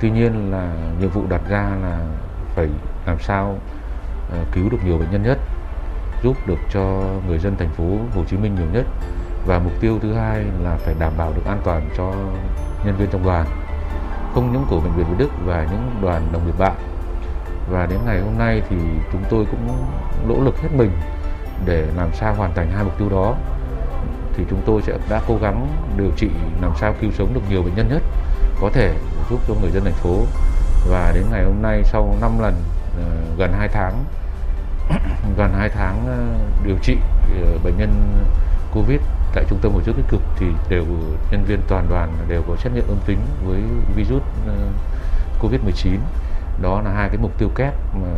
Tuy 0.00 0.10
nhiên 0.10 0.50
là 0.50 0.72
nhiệm 1.00 1.10
vụ 1.10 1.22
đặt 1.28 1.40
ra 1.48 1.70
là 1.82 1.98
phải 2.56 2.68
làm 3.06 3.18
sao 3.20 3.58
ờ, 4.30 4.38
cứu 4.52 4.68
được 4.70 4.78
nhiều 4.84 4.98
bệnh 4.98 5.10
nhân 5.10 5.22
nhất, 5.22 5.38
giúp 6.22 6.36
được 6.46 6.58
cho 6.72 7.02
người 7.28 7.38
dân 7.38 7.56
thành 7.58 7.70
phố 7.70 7.84
Hồ 8.14 8.24
Chí 8.30 8.36
Minh 8.36 8.54
nhiều 8.54 8.66
nhất. 8.72 8.86
Và 9.46 9.58
mục 9.58 9.72
tiêu 9.80 9.98
thứ 10.02 10.12
hai 10.12 10.44
là 10.62 10.76
phải 10.76 10.94
đảm 10.98 11.12
bảo 11.18 11.32
được 11.36 11.44
an 11.46 11.60
toàn 11.64 11.88
cho 11.96 12.12
nhân 12.84 12.96
viên 12.98 13.08
trong 13.10 13.24
đoàn 13.24 13.46
không 14.34 14.52
những 14.52 14.64
của 14.70 14.80
bệnh 14.80 14.92
viện 14.92 15.06
Việt 15.06 15.14
Đức 15.18 15.30
và 15.44 15.66
những 15.70 15.90
đoàn 16.02 16.28
đồng 16.32 16.46
nghiệp 16.46 16.58
bạn. 16.58 16.74
Và 17.70 17.86
đến 17.86 17.98
ngày 18.06 18.20
hôm 18.20 18.38
nay 18.38 18.62
thì 18.68 18.76
chúng 19.12 19.22
tôi 19.30 19.44
cũng 19.50 19.68
nỗ 20.28 20.44
lực 20.44 20.62
hết 20.62 20.68
mình 20.76 20.90
để 21.64 21.86
làm 21.96 22.10
sao 22.12 22.34
hoàn 22.34 22.54
thành 22.54 22.70
hai 22.70 22.84
mục 22.84 22.98
tiêu 22.98 23.08
đó. 23.08 23.34
Thì 24.34 24.44
chúng 24.50 24.62
tôi 24.66 24.82
sẽ 24.82 24.98
đã 25.10 25.20
cố 25.28 25.38
gắng 25.42 25.66
điều 25.96 26.10
trị 26.16 26.30
làm 26.62 26.72
sao 26.80 26.94
cứu 27.00 27.10
sống 27.10 27.34
được 27.34 27.40
nhiều 27.50 27.62
bệnh 27.62 27.74
nhân 27.74 27.88
nhất 27.88 28.02
có 28.60 28.70
thể 28.72 28.94
giúp 29.30 29.40
cho 29.48 29.54
người 29.60 29.70
dân 29.70 29.84
thành 29.84 29.92
phố 29.92 30.22
và 30.88 31.12
đến 31.14 31.24
ngày 31.30 31.44
hôm 31.44 31.62
nay 31.62 31.82
sau 31.84 32.16
5 32.20 32.38
lần 32.40 32.54
ờ, 32.96 33.04
gần 33.38 33.52
2 33.52 33.68
tháng, 33.68 34.04
gần 35.36 35.52
2 35.58 35.68
tháng 35.68 36.06
ờ, 36.06 36.18
điều 36.66 36.76
trị 36.82 36.96
ờ, 37.42 37.58
bệnh 37.64 37.78
nhân 37.78 38.24
Covid 38.72 39.00
tại 39.34 39.44
trung 39.48 39.58
tâm 39.62 39.72
hồi 39.72 39.82
sức 39.86 39.96
tích 39.96 40.08
cực 40.08 40.20
thì 40.38 40.46
đều 40.68 40.84
nhân 41.30 41.44
viên 41.44 41.60
toàn 41.68 41.86
đoàn 41.90 42.12
đều 42.28 42.42
có 42.48 42.56
xét 42.56 42.72
nghiệm 42.72 42.88
âm 42.88 42.98
tính 43.06 43.18
với 43.46 43.60
virus 43.94 44.22
Covid-19 45.40 45.98
đó 46.62 46.82
là 46.84 46.90
hai 46.90 47.08
cái 47.08 47.18
mục 47.18 47.38
tiêu 47.38 47.48
kép 47.54 47.74
mà 47.94 48.08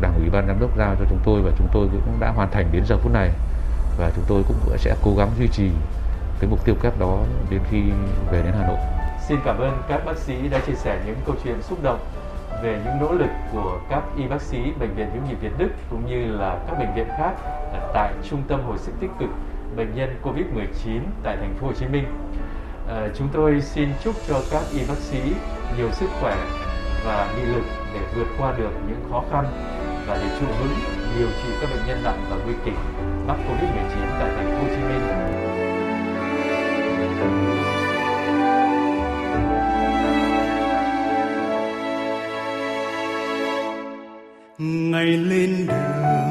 đảng 0.00 0.14
ủy 0.14 0.30
ban 0.30 0.46
giám 0.46 0.60
đốc 0.60 0.76
giao 0.78 0.96
cho 0.98 1.04
chúng 1.08 1.20
tôi 1.24 1.42
và 1.42 1.50
chúng 1.58 1.68
tôi 1.72 1.88
cũng 1.92 2.20
đã 2.20 2.30
hoàn 2.30 2.50
thành 2.50 2.68
đến 2.72 2.84
giờ 2.86 2.96
phút 2.96 3.12
này 3.12 3.30
và 3.98 4.10
chúng 4.16 4.24
tôi 4.28 4.42
cũng 4.48 4.56
sẽ 4.78 4.96
cố 5.02 5.14
gắng 5.16 5.30
duy 5.38 5.48
trì 5.48 5.70
cái 6.40 6.50
mục 6.50 6.64
tiêu 6.64 6.74
kép 6.82 6.98
đó 6.98 7.18
đến 7.50 7.60
khi 7.70 7.82
về 8.30 8.42
đến 8.42 8.54
Hà 8.58 8.66
Nội. 8.66 8.99
Xin 9.30 9.40
cảm 9.44 9.58
ơn 9.58 9.82
các 9.88 10.04
bác 10.06 10.16
sĩ 10.16 10.48
đã 10.50 10.60
chia 10.66 10.74
sẻ 10.74 11.02
những 11.06 11.16
câu 11.26 11.36
chuyện 11.44 11.62
xúc 11.62 11.82
động 11.82 11.98
về 12.62 12.80
những 12.84 13.00
nỗ 13.00 13.12
lực 13.12 13.30
của 13.52 13.78
các 13.90 14.02
y 14.16 14.26
bác 14.26 14.42
sĩ 14.42 14.58
bệnh 14.80 14.94
viện 14.94 15.10
hữu 15.14 15.22
nghị 15.28 15.34
Việt 15.34 15.58
Đức 15.58 15.68
cũng 15.90 16.06
như 16.06 16.36
là 16.36 16.58
các 16.66 16.78
bệnh 16.78 16.94
viện 16.94 17.06
khác 17.18 17.32
tại 17.94 18.12
trung 18.30 18.42
tâm 18.48 18.60
hồi 18.62 18.78
sức 18.78 18.92
tích 19.00 19.10
cực 19.20 19.28
bệnh 19.76 19.94
nhân 19.94 20.16
Covid-19 20.22 21.00
tại 21.22 21.36
thành 21.36 21.54
phố 21.60 21.66
Hồ 21.66 21.72
Chí 21.72 21.86
Minh. 21.86 22.04
À, 22.88 23.08
chúng 23.14 23.28
tôi 23.32 23.60
xin 23.60 23.88
chúc 24.04 24.14
cho 24.28 24.40
các 24.50 24.62
y 24.72 24.80
bác 24.88 24.98
sĩ 24.98 25.20
nhiều 25.76 25.90
sức 25.90 26.08
khỏe 26.20 26.36
và 27.04 27.34
nghị 27.36 27.42
lực 27.42 27.64
để 27.94 28.00
vượt 28.14 28.26
qua 28.38 28.54
được 28.58 28.72
những 28.88 29.04
khó 29.10 29.22
khăn 29.30 29.44
và 30.06 30.14
để 30.14 30.38
trụ 30.40 30.46
vững 30.46 30.74
điều 31.18 31.28
trị 31.28 31.48
các 31.60 31.70
bệnh 31.70 31.86
nhân 31.86 32.00
nặng 32.04 32.24
và 32.30 32.36
nguy 32.44 32.54
kịch 32.64 32.78
mắc 33.26 33.36
Covid-19 33.48 34.18
tại 34.18 34.30
thành 34.36 34.46
phố 34.46 34.62
Hồ 34.62 34.68
Chí 34.68 34.82
Minh. 34.82 35.40
Ngày 44.60 45.06
lên 45.06 45.66
đường, 45.66 46.30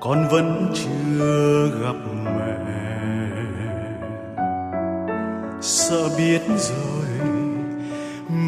con 0.00 0.28
vẫn 0.30 0.72
chưa 0.74 1.70
gặp 1.82 1.96
mẹ. 2.24 2.54
Sợ 5.60 6.08
biết 6.18 6.40
rồi, 6.56 7.28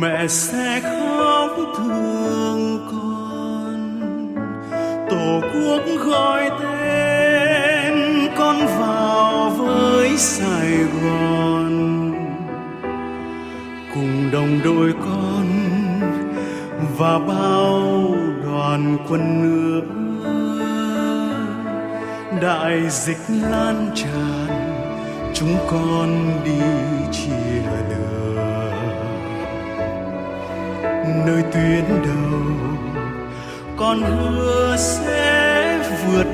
mẹ 0.01 0.27
sẽ 0.29 0.81
khóc 0.81 1.51
thương 1.77 2.89
con. 2.91 4.03
Tổ 5.11 5.41
quốc 5.55 5.83
gọi 6.07 6.51
tên 6.63 7.95
con 8.39 8.57
vào 8.79 9.51
với 9.51 10.17
sài 10.17 10.71
gòn. 11.03 12.13
Cùng 13.95 14.31
đồng 14.33 14.61
đội 14.65 14.93
con 14.93 15.47
và 16.99 17.19
bao 17.19 18.16
đoàn 18.77 18.97
quân 19.09 19.43
nữa 19.43 19.81
đại 22.43 22.91
dịch 22.91 23.19
lan 23.29 23.91
tràn, 23.95 24.49
chúng 25.35 25.57
con 25.71 26.31
đi 26.45 26.61
chia 27.13 27.63
lửa. 27.89 28.73
Nơi 31.27 31.43
tuyến 31.53 31.85
đầu, 31.89 32.41
con 33.77 34.03
hứa 34.03 34.77
sẽ 34.79 35.79
vượt 36.07 36.27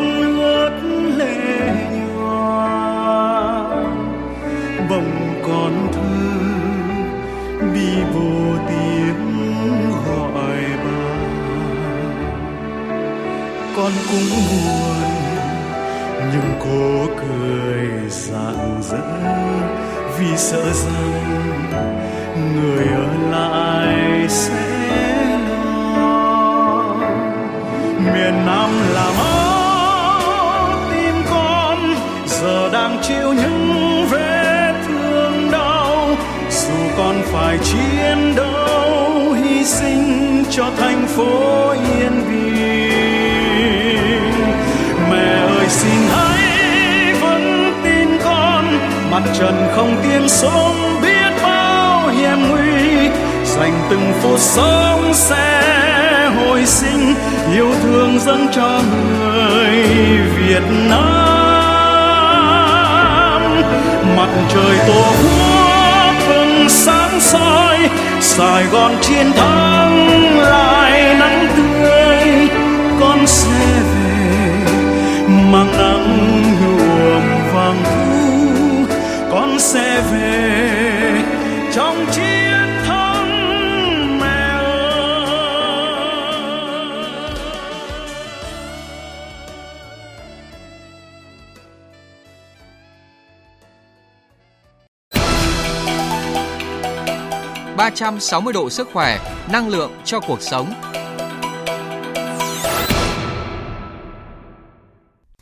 con 13.86 13.94
cũng 14.10 14.28
buồn, 14.50 15.10
nhưng 16.32 16.54
cô 16.60 17.06
cười 17.20 18.10
rạng 18.10 18.82
rỡ 18.82 18.98
vì 20.18 20.36
sợ 20.36 20.72
rằng 20.72 21.70
người 22.54 22.86
ở 22.86 23.30
lại 23.30 24.28
sẽ 24.28 25.38
lo. 25.48 26.94
Miền 27.98 28.46
nam 28.46 28.70
làm 28.94 29.14
áo 29.18 30.68
tim 30.90 31.14
con, 31.30 31.94
giờ 32.26 32.70
đang 32.72 32.98
chịu 33.02 33.32
những 33.32 34.06
vết 34.10 34.74
thương 34.88 35.50
đau. 35.52 36.16
Dù 36.50 36.74
con 36.96 37.22
phải 37.24 37.58
chiến 37.58 38.34
đấu, 38.36 39.32
hy 39.32 39.64
sinh 39.64 40.44
cho 40.50 40.70
thành 40.78 41.06
phố 41.06 41.70
yên 41.70 42.12
bình. 42.28 42.45
Trần 49.38 49.68
không 49.74 49.96
tiên 50.02 50.28
sống 50.28 51.00
biết 51.02 51.42
bao 51.42 52.08
hiểm 52.08 52.48
nguy, 52.50 53.08
dành 53.44 53.86
từng 53.90 54.12
phút 54.22 54.40
sống 54.40 55.14
sẽ 55.14 56.30
hồi 56.36 56.66
sinh, 56.66 57.14
yêu 57.54 57.74
thương 57.82 58.18
dâng 58.18 58.46
cho 58.52 58.80
người 58.92 59.70
Việt 60.36 60.62
Nam. 60.90 60.96
Mặt 64.16 64.28
trời 64.48 64.78
tổ 64.86 65.04
quốc 65.22 66.14
vầng 66.28 66.68
sáng 66.68 67.20
soi, 67.20 67.78
Sài 68.20 68.64
Gòn 68.64 68.92
chiến 69.00 69.32
thắng 69.36 70.38
lại 70.38 71.14
nắng 71.18 71.46
tươi, 71.56 72.48
con 73.00 73.26
sẽ 73.26 73.80
về, 73.94 74.34
mang 75.28 75.72
nắng 75.78 75.95
sẽ 79.58 80.02
về 80.12 81.22
trong 81.74 82.06
chiến 82.12 82.84
thắng 82.86 84.18
mẹ 84.20 84.26
ơi 84.26 85.36
360 97.76 98.52
độ 98.52 98.70
sức 98.70 98.88
khỏe, 98.92 99.18
năng 99.52 99.68
lượng 99.68 99.92
cho 100.04 100.20
cuộc 100.20 100.42
sống. 100.42 100.72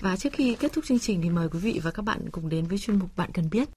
Và 0.01 0.17
trước 0.17 0.33
khi 0.33 0.57
kết 0.61 0.73
thúc 0.73 0.85
chương 0.85 0.99
trình 0.99 1.23
thì 1.23 1.31
mời 1.31 1.49
quý 1.49 1.59
vị 1.59 1.81
và 1.83 1.91
các 1.91 2.03
bạn 2.03 2.21
cùng 2.33 2.49
đến 2.49 2.67
với 2.67 2.79
chuyên 2.79 2.99
mục 2.99 3.09
Bạn 3.17 3.31
cần 3.35 3.51
biết. 3.51 3.69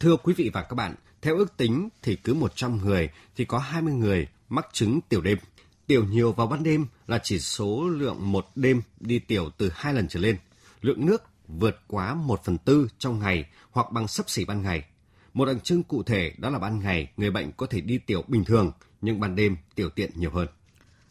Thưa 0.00 0.16
quý 0.16 0.34
vị 0.34 0.50
và 0.54 0.62
các 0.62 0.74
bạn, 0.74 0.94
theo 1.22 1.36
ước 1.36 1.56
tính 1.56 1.88
thì 2.02 2.16
cứ 2.16 2.34
100 2.34 2.76
người 2.76 3.08
thì 3.36 3.44
có 3.44 3.58
20 3.58 3.92
người 3.92 4.28
mắc 4.48 4.66
chứng 4.72 5.00
tiểu 5.08 5.20
đêm. 5.20 5.38
Tiểu 5.86 6.04
nhiều 6.04 6.32
vào 6.32 6.46
ban 6.46 6.62
đêm 6.62 6.86
là 7.06 7.18
chỉ 7.22 7.38
số 7.38 7.88
lượng 7.88 8.32
một 8.32 8.46
đêm 8.54 8.82
đi 9.00 9.18
tiểu 9.18 9.50
từ 9.58 9.70
hai 9.74 9.94
lần 9.94 10.08
trở 10.08 10.20
lên. 10.20 10.38
Lượng 10.80 11.06
nước 11.06 11.22
vượt 11.48 11.80
quá 11.86 12.14
1 12.14 12.44
phần 12.44 12.58
tư 12.58 12.88
trong 12.98 13.18
ngày 13.18 13.44
hoặc 13.70 13.92
bằng 13.92 14.08
sấp 14.08 14.30
xỉ 14.30 14.44
ban 14.44 14.62
ngày. 14.62 14.84
Một 15.34 15.44
đặc 15.44 15.56
trưng 15.64 15.82
cụ 15.82 16.02
thể 16.02 16.32
đó 16.38 16.50
là 16.50 16.58
ban 16.58 16.80
ngày 16.80 17.10
người 17.16 17.30
bệnh 17.30 17.52
có 17.52 17.66
thể 17.66 17.80
đi 17.80 17.98
tiểu 17.98 18.24
bình 18.28 18.44
thường, 18.44 18.72
nhưng 19.00 19.20
ban 19.20 19.36
đêm 19.36 19.56
tiểu 19.74 19.90
tiện 19.90 20.10
nhiều 20.14 20.30
hơn. 20.30 20.48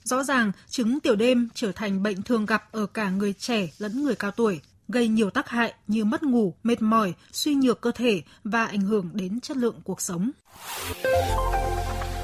Rõ 0.03 0.23
ràng, 0.23 0.51
chứng 0.69 0.99
tiểu 0.99 1.15
đêm 1.15 1.49
trở 1.53 1.71
thành 1.71 2.03
bệnh 2.03 2.21
thường 2.21 2.45
gặp 2.45 2.71
ở 2.71 2.85
cả 2.85 3.09
người 3.09 3.33
trẻ 3.33 3.69
lẫn 3.77 4.03
người 4.03 4.15
cao 4.15 4.31
tuổi, 4.31 4.61
gây 4.87 5.07
nhiều 5.07 5.29
tác 5.29 5.49
hại 5.49 5.73
như 5.87 6.05
mất 6.05 6.23
ngủ, 6.23 6.55
mệt 6.63 6.81
mỏi, 6.81 7.13
suy 7.31 7.55
nhược 7.55 7.81
cơ 7.81 7.91
thể 7.91 8.21
và 8.43 8.65
ảnh 8.65 8.81
hưởng 8.81 9.09
đến 9.13 9.39
chất 9.39 9.57
lượng 9.57 9.81
cuộc 9.83 10.01
sống. 10.01 10.31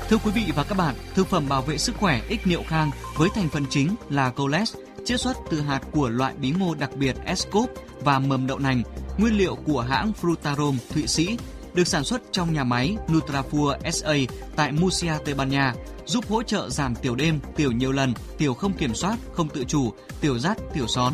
Thưa 0.09 0.17
quý 0.17 0.31
vị 0.35 0.43
và 0.55 0.63
các 0.63 0.77
bạn, 0.77 0.95
thực 1.15 1.27
phẩm 1.27 1.49
bảo 1.49 1.61
vệ 1.61 1.77
sức 1.77 1.95
khỏe 1.95 2.21
ích 2.29 2.47
niệu 2.47 2.63
khang 2.67 2.91
với 3.17 3.29
thành 3.35 3.49
phần 3.49 3.65
chính 3.69 3.95
là 4.09 4.29
coles, 4.29 4.75
chiết 5.05 5.21
xuất 5.21 5.37
từ 5.49 5.61
hạt 5.61 5.81
của 5.91 6.09
loại 6.09 6.33
bí 6.41 6.51
ngô 6.51 6.75
đặc 6.75 6.89
biệt 6.95 7.15
Escop 7.25 7.69
và 8.03 8.19
mầm 8.19 8.47
đậu 8.47 8.59
nành, 8.59 8.83
nguyên 9.17 9.37
liệu 9.37 9.55
của 9.55 9.81
hãng 9.81 10.11
Frutarom 10.21 10.75
Thụy 10.93 11.07
Sĩ, 11.07 11.37
được 11.73 11.87
sản 11.87 12.03
xuất 12.03 12.21
trong 12.31 12.53
nhà 12.53 12.63
máy 12.63 12.97
Nutrafur 13.07 13.91
SA 13.91 14.33
tại 14.55 14.71
Murcia, 14.71 15.13
Tây 15.25 15.33
Ban 15.33 15.49
Nha, 15.49 15.73
giúp 16.05 16.25
hỗ 16.29 16.43
trợ 16.43 16.69
giảm 16.69 16.95
tiểu 16.95 17.15
đêm, 17.15 17.39
tiểu 17.55 17.71
nhiều 17.71 17.91
lần, 17.91 18.13
tiểu 18.37 18.53
không 18.53 18.73
kiểm 18.73 18.95
soát, 18.95 19.17
không 19.33 19.49
tự 19.49 19.63
chủ, 19.63 19.93
tiểu 20.21 20.39
rắt, 20.39 20.57
tiểu 20.73 20.87
són. 20.87 21.13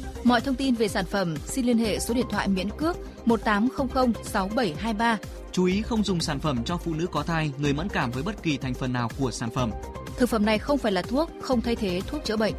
Mọi 0.23 0.41
thông 0.41 0.55
tin 0.55 0.75
về 0.75 0.87
sản 0.87 1.05
phẩm 1.05 1.35
xin 1.45 1.65
liên 1.65 1.77
hệ 1.77 1.99
số 1.99 2.13
điện 2.13 2.25
thoại 2.29 2.47
miễn 2.47 2.69
cước 2.77 2.97
1800 3.27 4.13
6723. 4.23 5.17
Chú 5.51 5.65
ý 5.65 5.81
không 5.81 6.03
dùng 6.03 6.19
sản 6.19 6.39
phẩm 6.39 6.63
cho 6.65 6.77
phụ 6.77 6.93
nữ 6.93 7.07
có 7.11 7.23
thai, 7.23 7.51
người 7.57 7.73
mẫn 7.73 7.89
cảm 7.89 8.11
với 8.11 8.23
bất 8.23 8.43
kỳ 8.43 8.57
thành 8.57 8.73
phần 8.73 8.93
nào 8.93 9.09
của 9.19 9.31
sản 9.31 9.49
phẩm. 9.51 9.71
Thực 10.17 10.29
phẩm 10.29 10.45
này 10.45 10.57
không 10.57 10.77
phải 10.77 10.91
là 10.91 11.01
thuốc, 11.01 11.31
không 11.41 11.61
thay 11.61 11.75
thế 11.75 12.01
thuốc 12.07 12.25
chữa 12.25 12.37
bệnh. 12.37 12.53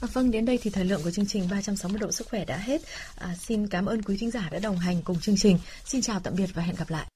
À, 0.00 0.08
vâng, 0.12 0.30
đến 0.30 0.44
đây 0.44 0.58
thì 0.62 0.70
thời 0.70 0.84
lượng 0.84 1.00
của 1.04 1.10
chương 1.10 1.26
trình 1.26 1.48
360 1.50 1.98
độ 1.98 2.12
sức 2.12 2.28
khỏe 2.30 2.44
đã 2.44 2.56
hết. 2.56 2.80
À, 3.16 3.34
xin 3.40 3.66
cảm 3.66 3.86
ơn 3.86 4.02
quý 4.02 4.16
thính 4.16 4.30
giả 4.30 4.48
đã 4.52 4.58
đồng 4.58 4.78
hành 4.78 5.02
cùng 5.02 5.20
chương 5.20 5.36
trình. 5.36 5.58
Xin 5.84 6.02
chào 6.02 6.20
tạm 6.20 6.34
biệt 6.36 6.50
và 6.54 6.62
hẹn 6.62 6.76
gặp 6.76 6.90
lại. 6.90 7.06